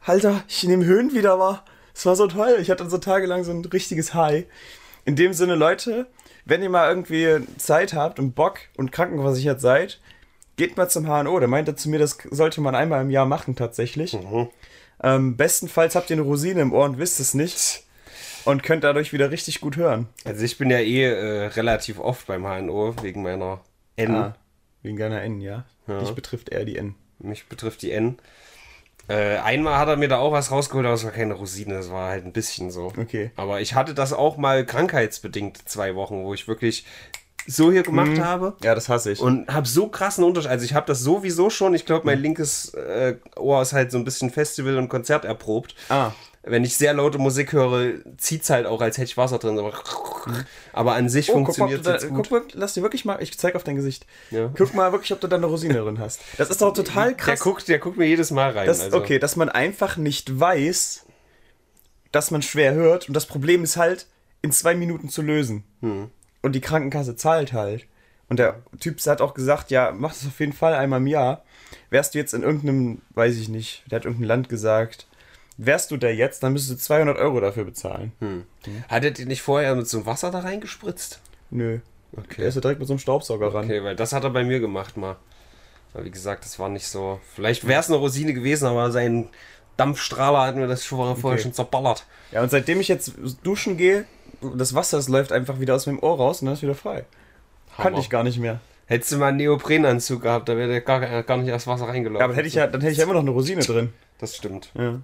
[0.00, 1.62] Alter, ich nehme Höhen wieder wahr.
[1.94, 2.56] Es war so toll.
[2.62, 4.46] Ich hatte dann so tagelang so ein richtiges High.
[5.04, 6.06] In dem Sinne, Leute,
[6.46, 10.00] wenn ihr mal irgendwie Zeit habt und Bock und krankenversichert seid,
[10.56, 11.38] geht mal zum HNO.
[11.38, 14.16] Der meinte zu mir, das sollte man einmal im Jahr machen tatsächlich.
[15.02, 17.82] Ähm, bestenfalls habt ihr eine Rosine im Ohr und wisst es nicht.
[18.46, 20.08] Und könnt dadurch wieder richtig gut hören.
[20.24, 23.60] Also ich bin ja eh äh, relativ oft beim HNO wegen meiner
[23.96, 24.14] N.
[24.14, 24.36] Ah,
[24.82, 25.64] wegen deiner N, ja.
[25.86, 26.94] Dich betrifft eher die N.
[27.18, 28.18] Mich betrifft die N.
[29.08, 31.90] Äh, einmal hat er mir da auch was rausgeholt, aber es war keine Rosine, es
[31.90, 32.92] war halt ein bisschen so.
[32.96, 33.30] Okay.
[33.36, 36.84] Aber ich hatte das auch mal krankheitsbedingt zwei Wochen, wo ich wirklich
[37.46, 38.54] so hier gemacht habe.
[38.62, 39.20] Ja, das hasse ich.
[39.20, 40.50] Und habe so krassen Unterschied.
[40.50, 41.74] Also ich habe das sowieso schon.
[41.74, 45.74] Ich glaube, mein linkes äh, Ohr ist halt so ein bisschen Festival- und Konzert erprobt.
[45.88, 49.58] ah, Wenn ich sehr laute Musik höre, zieht's halt auch, als hätte ich Wasser drin.
[49.58, 49.72] Aber,
[50.72, 52.28] aber an sich Oh, funktioniert es jetzt gut.
[52.28, 54.06] guck mal, lass dir wirklich mal, ich zeig auf dein Gesicht.
[54.30, 54.50] Ja.
[54.56, 56.20] Guck mal wirklich, ob du da eine Rosine drin hast.
[56.38, 57.40] Das ist doch total Der krass.
[57.40, 58.66] guckt, der guckt mir jedes Mal rein.
[58.66, 58.96] das, also.
[58.98, 61.04] Okay, dass man einfach nicht weiß,
[62.12, 63.08] dass man schwer hört.
[63.08, 64.06] Und das Problem ist halt,
[64.42, 65.64] in zwei Minuten zu lösen.
[65.80, 66.10] Hm.
[66.46, 67.86] Und die Krankenkasse zahlt halt.
[68.28, 71.42] Und der Typ hat auch gesagt, ja, mach das auf jeden Fall einmal im Jahr.
[71.90, 75.08] Wärst du jetzt in irgendeinem, weiß ich nicht, der hat irgendein Land gesagt,
[75.56, 78.12] wärst du da jetzt, dann müsstest du 200 Euro dafür bezahlen.
[78.20, 78.44] Hm.
[78.88, 81.18] Hattet ihr nicht vorher mit so einem Wasser da reingespritzt?
[81.50, 81.80] Nö.
[82.16, 82.36] Okay.
[82.38, 83.64] Der ist ja direkt mit so einem Staubsauger ran.
[83.64, 85.16] Okay, weil das hat er bei mir gemacht mal.
[85.94, 87.20] Aber wie gesagt, das war nicht so.
[87.34, 89.30] Vielleicht wäre es eine Rosine gewesen, aber sein
[89.76, 91.42] Dampfstrahler hat mir das schon vorher Okay.
[91.42, 92.06] schon zerballert.
[92.30, 94.04] Ja, und seitdem ich jetzt duschen gehe,
[94.56, 97.04] das Wasser das läuft einfach wieder aus meinem Ohr raus und dann ist wieder frei.
[97.76, 97.98] Kannte Hammer.
[97.98, 98.60] ich gar nicht mehr.
[98.86, 102.20] Hättest du mal einen Neoprenanzug gehabt, da wäre gar, gar nicht erst Wasser reingelaufen.
[102.20, 103.92] Ja, aber hätte ich ja, dann hätte ich ja immer noch eine Rosine drin.
[104.18, 104.70] Das stimmt.
[104.74, 105.00] Ja,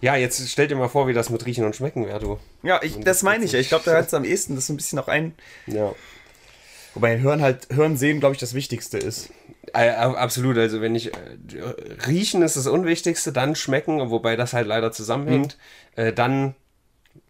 [0.00, 2.38] Ja, jetzt stell dir mal vor, wie das mit Riechen und Schmecken wäre, du.
[2.62, 3.60] ja ich, das meine ich ja.
[3.60, 5.34] Ich glaube, da hört es am ehesten das so ein bisschen auch ein.
[5.66, 5.94] Ja.
[6.94, 9.30] Wobei Hören halt, Hören, Sehen, glaube ich, das Wichtigste ist.
[9.74, 11.18] Äh, absolut, also wenn ich äh,
[12.06, 15.56] riechen ist das Unwichtigste, dann schmecken, wobei das halt leider zusammenhängt,
[15.96, 16.02] Mhm.
[16.02, 16.54] äh, dann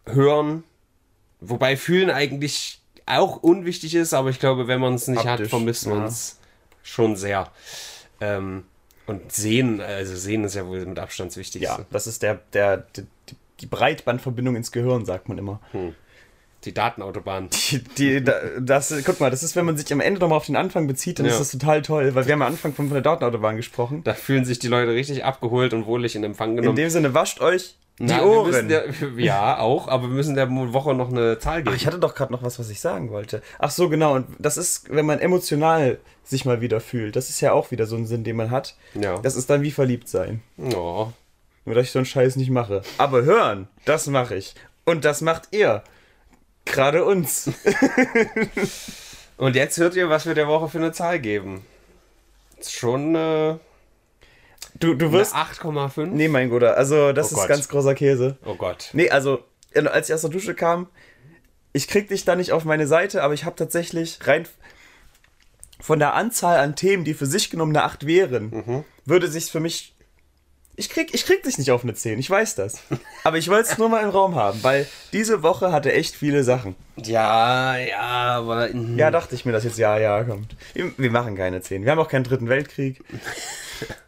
[0.06, 0.62] hören,
[1.40, 5.48] wobei fühlen eigentlich auch unwichtig ist, aber ich glaube, wenn man es nicht hat, Haptisch,
[5.50, 6.06] vermisst man ja.
[6.06, 6.38] es
[6.82, 7.50] schon sehr.
[8.20, 8.64] Ähm,
[9.06, 11.64] und sehen, also sehen ist ja wohl mit Abstand das Wichtigste.
[11.80, 13.04] Ja, das ist der, der, die,
[13.60, 15.60] die Breitbandverbindung ins Gehirn, sagt man immer.
[16.64, 17.48] Die Datenautobahn.
[17.70, 20.46] Die, die, da- das, guck mal, das ist, wenn man sich am Ende nochmal auf
[20.46, 21.32] den Anfang bezieht, dann Ja.
[21.32, 24.02] ist das total toll, weil wir haben am Anfang von, von der Datenautobahn gesprochen.
[24.02, 26.74] Da fühlen sich die Leute richtig abgeholt und wohlig in Empfang In genommen.
[26.76, 28.68] dem Sinne, wascht euch die Na, Ohren.
[28.68, 28.84] Der,
[29.16, 31.70] ja, auch, aber wir müssen der Woche noch eine Zahl geben.
[31.72, 33.42] Ach, ich hatte doch gerade noch was, was ich sagen wollte.
[33.58, 34.14] Ach so, genau.
[34.14, 37.16] Und das ist, wenn man emotional sich mal wieder fühlt.
[37.16, 38.76] Das ist ja auch wieder so ein Sinn, den man hat.
[38.94, 39.18] ja.
[39.18, 40.42] Das ist dann wie verliebt sein.
[40.58, 41.08] oh.
[41.64, 42.82] Nur, dass ich so einen Scheiß nicht mache.
[42.96, 44.54] Aber hören, das mache ich.
[44.84, 45.82] Und das macht ihr.
[46.64, 47.50] Gerade uns.
[49.36, 51.66] Und jetzt hört ihr, was wir der Woche für eine Zahl geben.
[52.58, 53.56] Ist schon äh,
[54.80, 55.34] Du, du wirst.
[55.34, 56.06] 8,5.
[56.06, 56.76] Nee, mein Guter.
[56.76, 57.48] Also, das Oh ist Gott.
[57.48, 58.36] ganz großer Käse.
[58.44, 58.90] Oh Gott.
[58.92, 59.42] Nee, also,
[59.74, 60.88] als ich aus der Dusche kam,
[61.72, 64.46] ich krieg dich da nicht auf meine Seite, aber ich habe tatsächlich rein
[65.80, 69.60] von der Anzahl an Themen, die für sich genommen eine 8 wären, würde sich für
[69.60, 69.94] mich.
[70.78, 72.82] Ich krieg, ich krieg dich nicht auf eine 10, ich weiß das.
[73.24, 76.44] Aber ich wollte es nur mal im Raum haben, weil diese Woche hatte echt viele
[76.44, 76.76] Sachen.
[77.02, 78.00] Ja, ja,
[78.36, 78.68] aber.
[78.68, 78.98] mhm.
[78.98, 80.54] Ja, dachte ich mir, dass jetzt ja, ja kommt.
[80.74, 81.84] Wir, wir machen keine 10.
[81.84, 83.02] Wir haben auch keinen dritten Weltkrieg.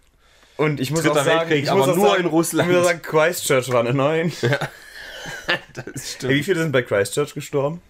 [0.59, 2.69] Und ich muss Dritter auch sagen, Weltkrieg, ich muss aber auch nur sagen, in Russland.
[2.69, 4.33] Ich muss auch sagen, Christchurch war eine 9.
[5.75, 7.81] das Hey, wie viele sind bei Christchurch gestorben?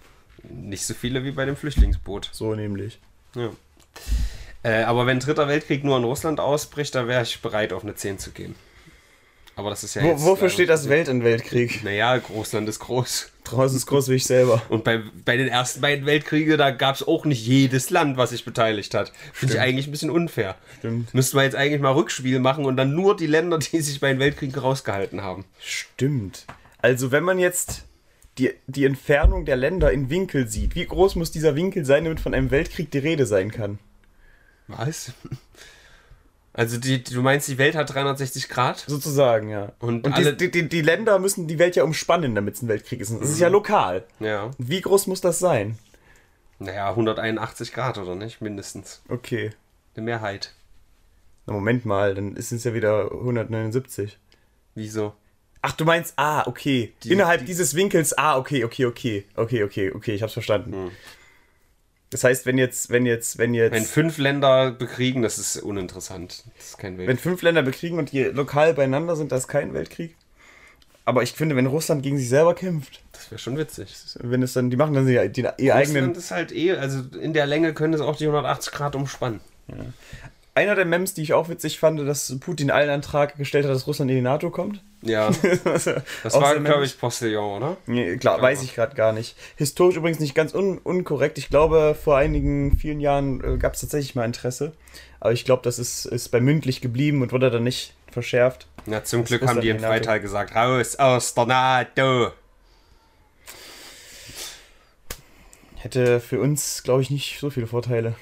[0.43, 2.29] Nicht so viele wie bei dem Flüchtlingsboot.
[2.31, 3.01] So nämlich.
[3.35, 3.51] Ja.
[4.63, 7.95] Äh, aber wenn Dritter Weltkrieg nur in Russland ausbricht, da wäre ich bereit, auf eine
[7.95, 8.55] 10 zu gehen.
[9.57, 11.83] Aber das ist ja Wo, jetzt wofür leider steht das Welt in Weltkrieg?
[11.85, 13.33] Naja, Russland ist groß.
[13.51, 14.63] Draußen ist groß wie ich selber.
[14.69, 18.31] Und bei, bei den ersten beiden Weltkriege, da gab es auch nicht jedes Land, was
[18.31, 19.13] sich beteiligt hat.
[19.33, 20.57] Finde ich eigentlich ein bisschen unfair.
[20.79, 21.13] Stimmt.
[21.15, 24.09] Müssten wir jetzt eigentlich mal Rückspiel machen und dann nur die Länder, die sich bei
[24.09, 25.45] den Weltkriegen rausgehalten haben.
[25.61, 26.47] Stimmt.
[26.81, 27.85] Also wenn man jetzt
[28.39, 32.21] die, die Entfernung der Länder in Winkel sieht, wie groß muss dieser Winkel sein, damit
[32.21, 33.79] von einem Weltkrieg die Rede sein kann?
[34.69, 35.13] Was?
[36.59, 38.79] Also die, du meinst, die Welt hat 360 Grad?
[38.89, 39.73] Sozusagen, ja.
[39.79, 43.01] Und Und die, die, die, Länder müssen die Welt ja umspannen, damit es ein Weltkrieg
[43.01, 43.13] ist.
[43.13, 44.05] Das ist ja lokal.
[44.19, 44.51] Ja.
[44.59, 45.79] Wie groß muss das sein?
[46.59, 48.41] Naja, 181 Grad oder nicht?
[48.41, 49.03] Mindestens.
[49.09, 49.53] Okay.
[49.95, 50.53] Eine Mehrheit.
[51.47, 54.19] Na, Moment mal, dann ist es ja wieder 179.
[54.75, 55.15] Wieso?
[55.63, 56.93] Ach, du meinst, ah, okay.
[57.05, 59.25] Die- Innerhalb die- dieses Winkels, ah, okay, okay, okay.
[59.37, 60.91] Okay, okay, okay, ich hab's verstanden.
[62.11, 66.45] Das heißt, wenn jetzt, wenn jetzt, wenn jetzt, Wenn fünf Länder bekriegen, das ist uninteressant.
[66.57, 67.09] Das ist kein Welt.
[67.09, 70.17] wenn fünf Länder bekriegen und die lokal beieinander sind, das ist kein Weltkrieg.
[71.05, 73.95] Aber ich finde, wenn Russland gegen sich selber kämpft, Das wäre schon witzig.
[74.21, 76.09] wenn es dann, die machen dann die, die, ihr eigenen.
[76.09, 79.41] Russland ist halt eh, also in der Länge können es auch die 180 Grad umspannen.
[80.59, 83.87] Einer der Mems, die ich auch witzig fand, dass Putin allen Antrag gestellt hat, dass
[83.87, 84.83] Russland in die NATO kommt.
[85.03, 85.31] Ja,
[85.63, 85.85] das
[86.25, 87.77] das war, glaube ich, Postillon, oder?
[87.87, 89.37] Nee, klar, weiß ich gerade gar nicht.
[89.55, 91.39] Historisch übrigens nicht ganz un unkorrekt.
[91.39, 94.73] Ich glaube, vor einigen vielen Jahren äh, gab es tatsächlich mal Interesse.
[95.21, 98.67] Aber ich glaube, das ist, ist bei mündlich geblieben und wurde dann nicht verschärft.
[98.87, 99.79] Ja, zum Das Glück haben die im.
[99.79, 102.33] Freitag gesagt, raus aus der NATO.
[105.77, 108.17] Hätte für uns, glaube ich, nicht so viele Vorteile.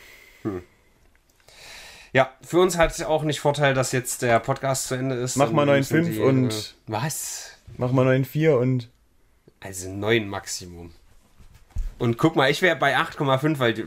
[2.17, 5.37] Ja, für uns hat es auch nicht Vorteil, dass jetzt der Podcast zu Ende ist.
[5.37, 6.55] Mach mal Dann müssen 9,5 die, und- äh,
[6.87, 7.51] Was?
[7.77, 8.89] Mach mal 9,4 und.
[9.61, 10.93] Also 9 Maximum.
[11.99, 13.85] Und guck mal, ich wäre bei 8,5, weil die,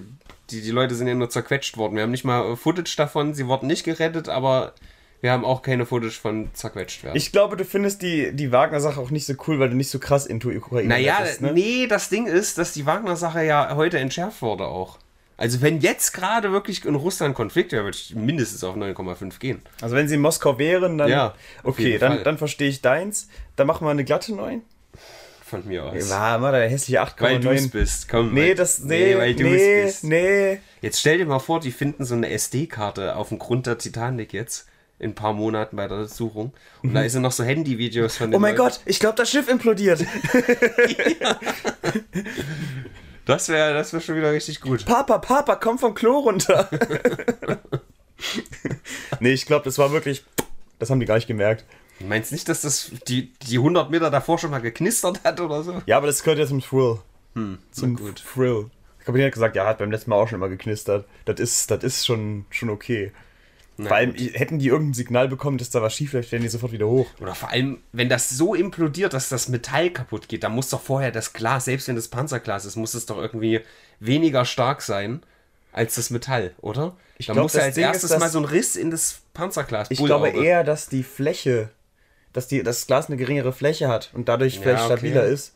[0.51, 1.95] die, die Leute sind ja nur zerquetscht worden.
[1.95, 4.75] Wir haben nicht mal äh, Footage davon, sie wurden nicht gerettet, aber
[5.21, 7.17] wir haben auch keine Footage von zerquetscht werden.
[7.17, 9.97] Ich glaube, du findest die, die Wagner-Sache auch nicht so cool, weil du nicht so
[9.97, 11.51] krass into Ukraine naja, bist, ne?
[11.51, 14.99] nee, das Ding ist, dass die Wagner-Sache ja heute entschärft wurde auch.
[15.39, 19.61] Also wenn jetzt gerade wirklich in Russland Konflikt wäre, würde ich mindestens auf 9,5 gehen.
[19.79, 21.09] Also wenn sie in Moskau wären, dann.
[21.09, 21.33] Ja,
[21.63, 22.23] okay, dann, Fall.
[22.23, 23.29] dann verstehe ich deins.
[23.55, 24.61] Dann machen wir eine glatte 9.
[25.45, 26.09] Von mir aus.
[26.09, 27.21] War mal der hässliche 8,9.
[27.21, 28.33] weil du es bist, komm.
[28.33, 30.03] Nee, weil, das, nee, weil du nee, es bist.
[30.03, 30.59] nee.
[30.81, 34.33] Jetzt stell dir mal vor, die finden so eine SD-Karte auf dem Grund der Titanic
[34.33, 34.67] jetzt.
[34.99, 36.51] In ein paar Monaten bei der Suchung.
[36.83, 38.73] Und da sind noch so Handyvideos von Oh mein Leuten.
[38.73, 40.01] Gott, ich glaube, das Schiff implodiert.
[43.29, 44.85] Das wäre das wär schon wieder richtig gut.
[44.85, 46.67] Papa, Papa, komm vom Klo runter.
[49.19, 50.25] nee, ich glaube, das war wirklich.
[50.79, 51.63] Das haben die gar nicht gemerkt.
[51.99, 55.61] Du meinst nicht, dass das die, die 100 Meter davor schon mal geknistert hat oder
[55.61, 55.79] so?
[55.85, 56.97] Ja, aber das gehört ja zum Thrill.
[57.35, 58.23] Hm, Zum gut.
[58.33, 58.71] Thrill.
[58.97, 61.05] Der Kapitän hat gesagt, ja, hat beim letzten Mal auch schon immer geknistert.
[61.25, 63.11] Das ist, das ist schon, schon okay.
[63.81, 64.33] Na Vor allem, gut.
[64.33, 67.07] hätten die irgendein Signal bekommen, dass da was schief läuft, wären die sofort wieder hoch.
[67.21, 70.81] Oder vor allem, wenn das so implodiert, dass das Metall kaputt geht, dann muss doch
[70.81, 73.61] vorher das Glas, selbst wenn das Panzerglas ist, muss es doch irgendwie
[74.01, 75.21] weniger stark sein
[75.71, 76.97] als das Metall, oder?
[77.17, 78.75] Ich da glaub, muss ja das als Ding ist, erstes dass- mal so ein Riss
[78.75, 79.87] in das Panzerglas.
[79.91, 81.69] Ich glaube eher, dass die Fläche,
[82.33, 84.97] dass die, das Glas eine geringere Fläche hat und dadurch Ja, vielleicht okay.
[84.97, 85.53] stabiler ist.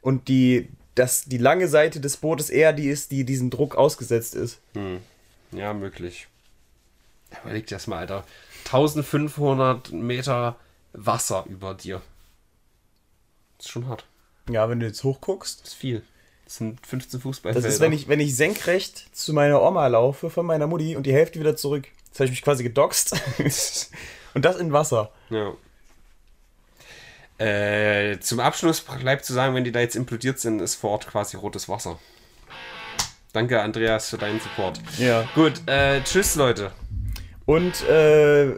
[0.00, 4.34] Und die, dass die lange Seite des Bootes eher die ist, die diesem Druck ausgesetzt
[4.34, 4.58] ist.
[5.52, 6.26] Ja, möglich.
[7.44, 8.24] Überleg dir das mal, Alter.
[8.64, 10.56] 1500 Meter
[10.92, 12.00] Wasser über dir.
[13.58, 14.04] Das ist schon hart.
[14.50, 15.60] Ja, wenn du jetzt hochguckst.
[15.62, 16.02] Das ist viel.
[16.44, 17.66] Das sind 15 Fußballfelder.
[17.66, 21.06] Das ist, wenn ich, wenn ich senkrecht zu meiner Oma laufe von meiner Mutti und
[21.06, 21.86] die Hälfte wieder zurück.
[22.06, 23.16] Jetzt habe ich mich quasi gedoxt.
[24.34, 25.10] und das in Wasser.
[25.30, 25.52] Ja.
[27.38, 31.06] Äh, zum Abschluss bleibt zu sagen, wenn die da jetzt implodiert sind, ist vor Ort
[31.06, 31.98] quasi rotes Wasser.
[33.32, 34.80] Danke, Andreas, für deinen Support.
[34.98, 35.26] Ja.
[35.34, 36.70] Gut, äh, tschüss, Leute.
[37.44, 38.52] Und äh,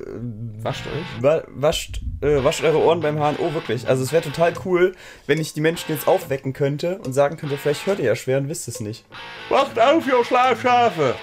[0.62, 1.22] Wascht euch.
[1.22, 3.88] wa- wascht, äh, wascht eure Ohren beim HNO wirklich.
[3.88, 4.92] Also es wäre total cool,
[5.26, 8.38] wenn ich die Menschen jetzt aufwecken könnte und sagen könnte, vielleicht hört ihr ja schwer
[8.38, 9.04] und wisst es nicht.
[9.48, 11.14] Wacht auf, ihr Schlafschafe!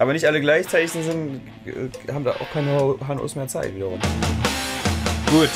[0.00, 3.98] Aber nicht alle gleichzeitig sind, äh, haben da auch keine HNOs mehr Zeit wiederum.
[5.30, 5.50] Gut.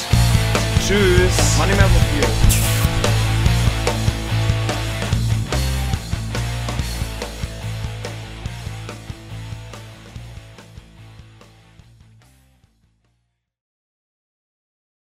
[0.87, 1.57] Tschüss.
[1.59, 2.32] Mach nicht mehr so viel.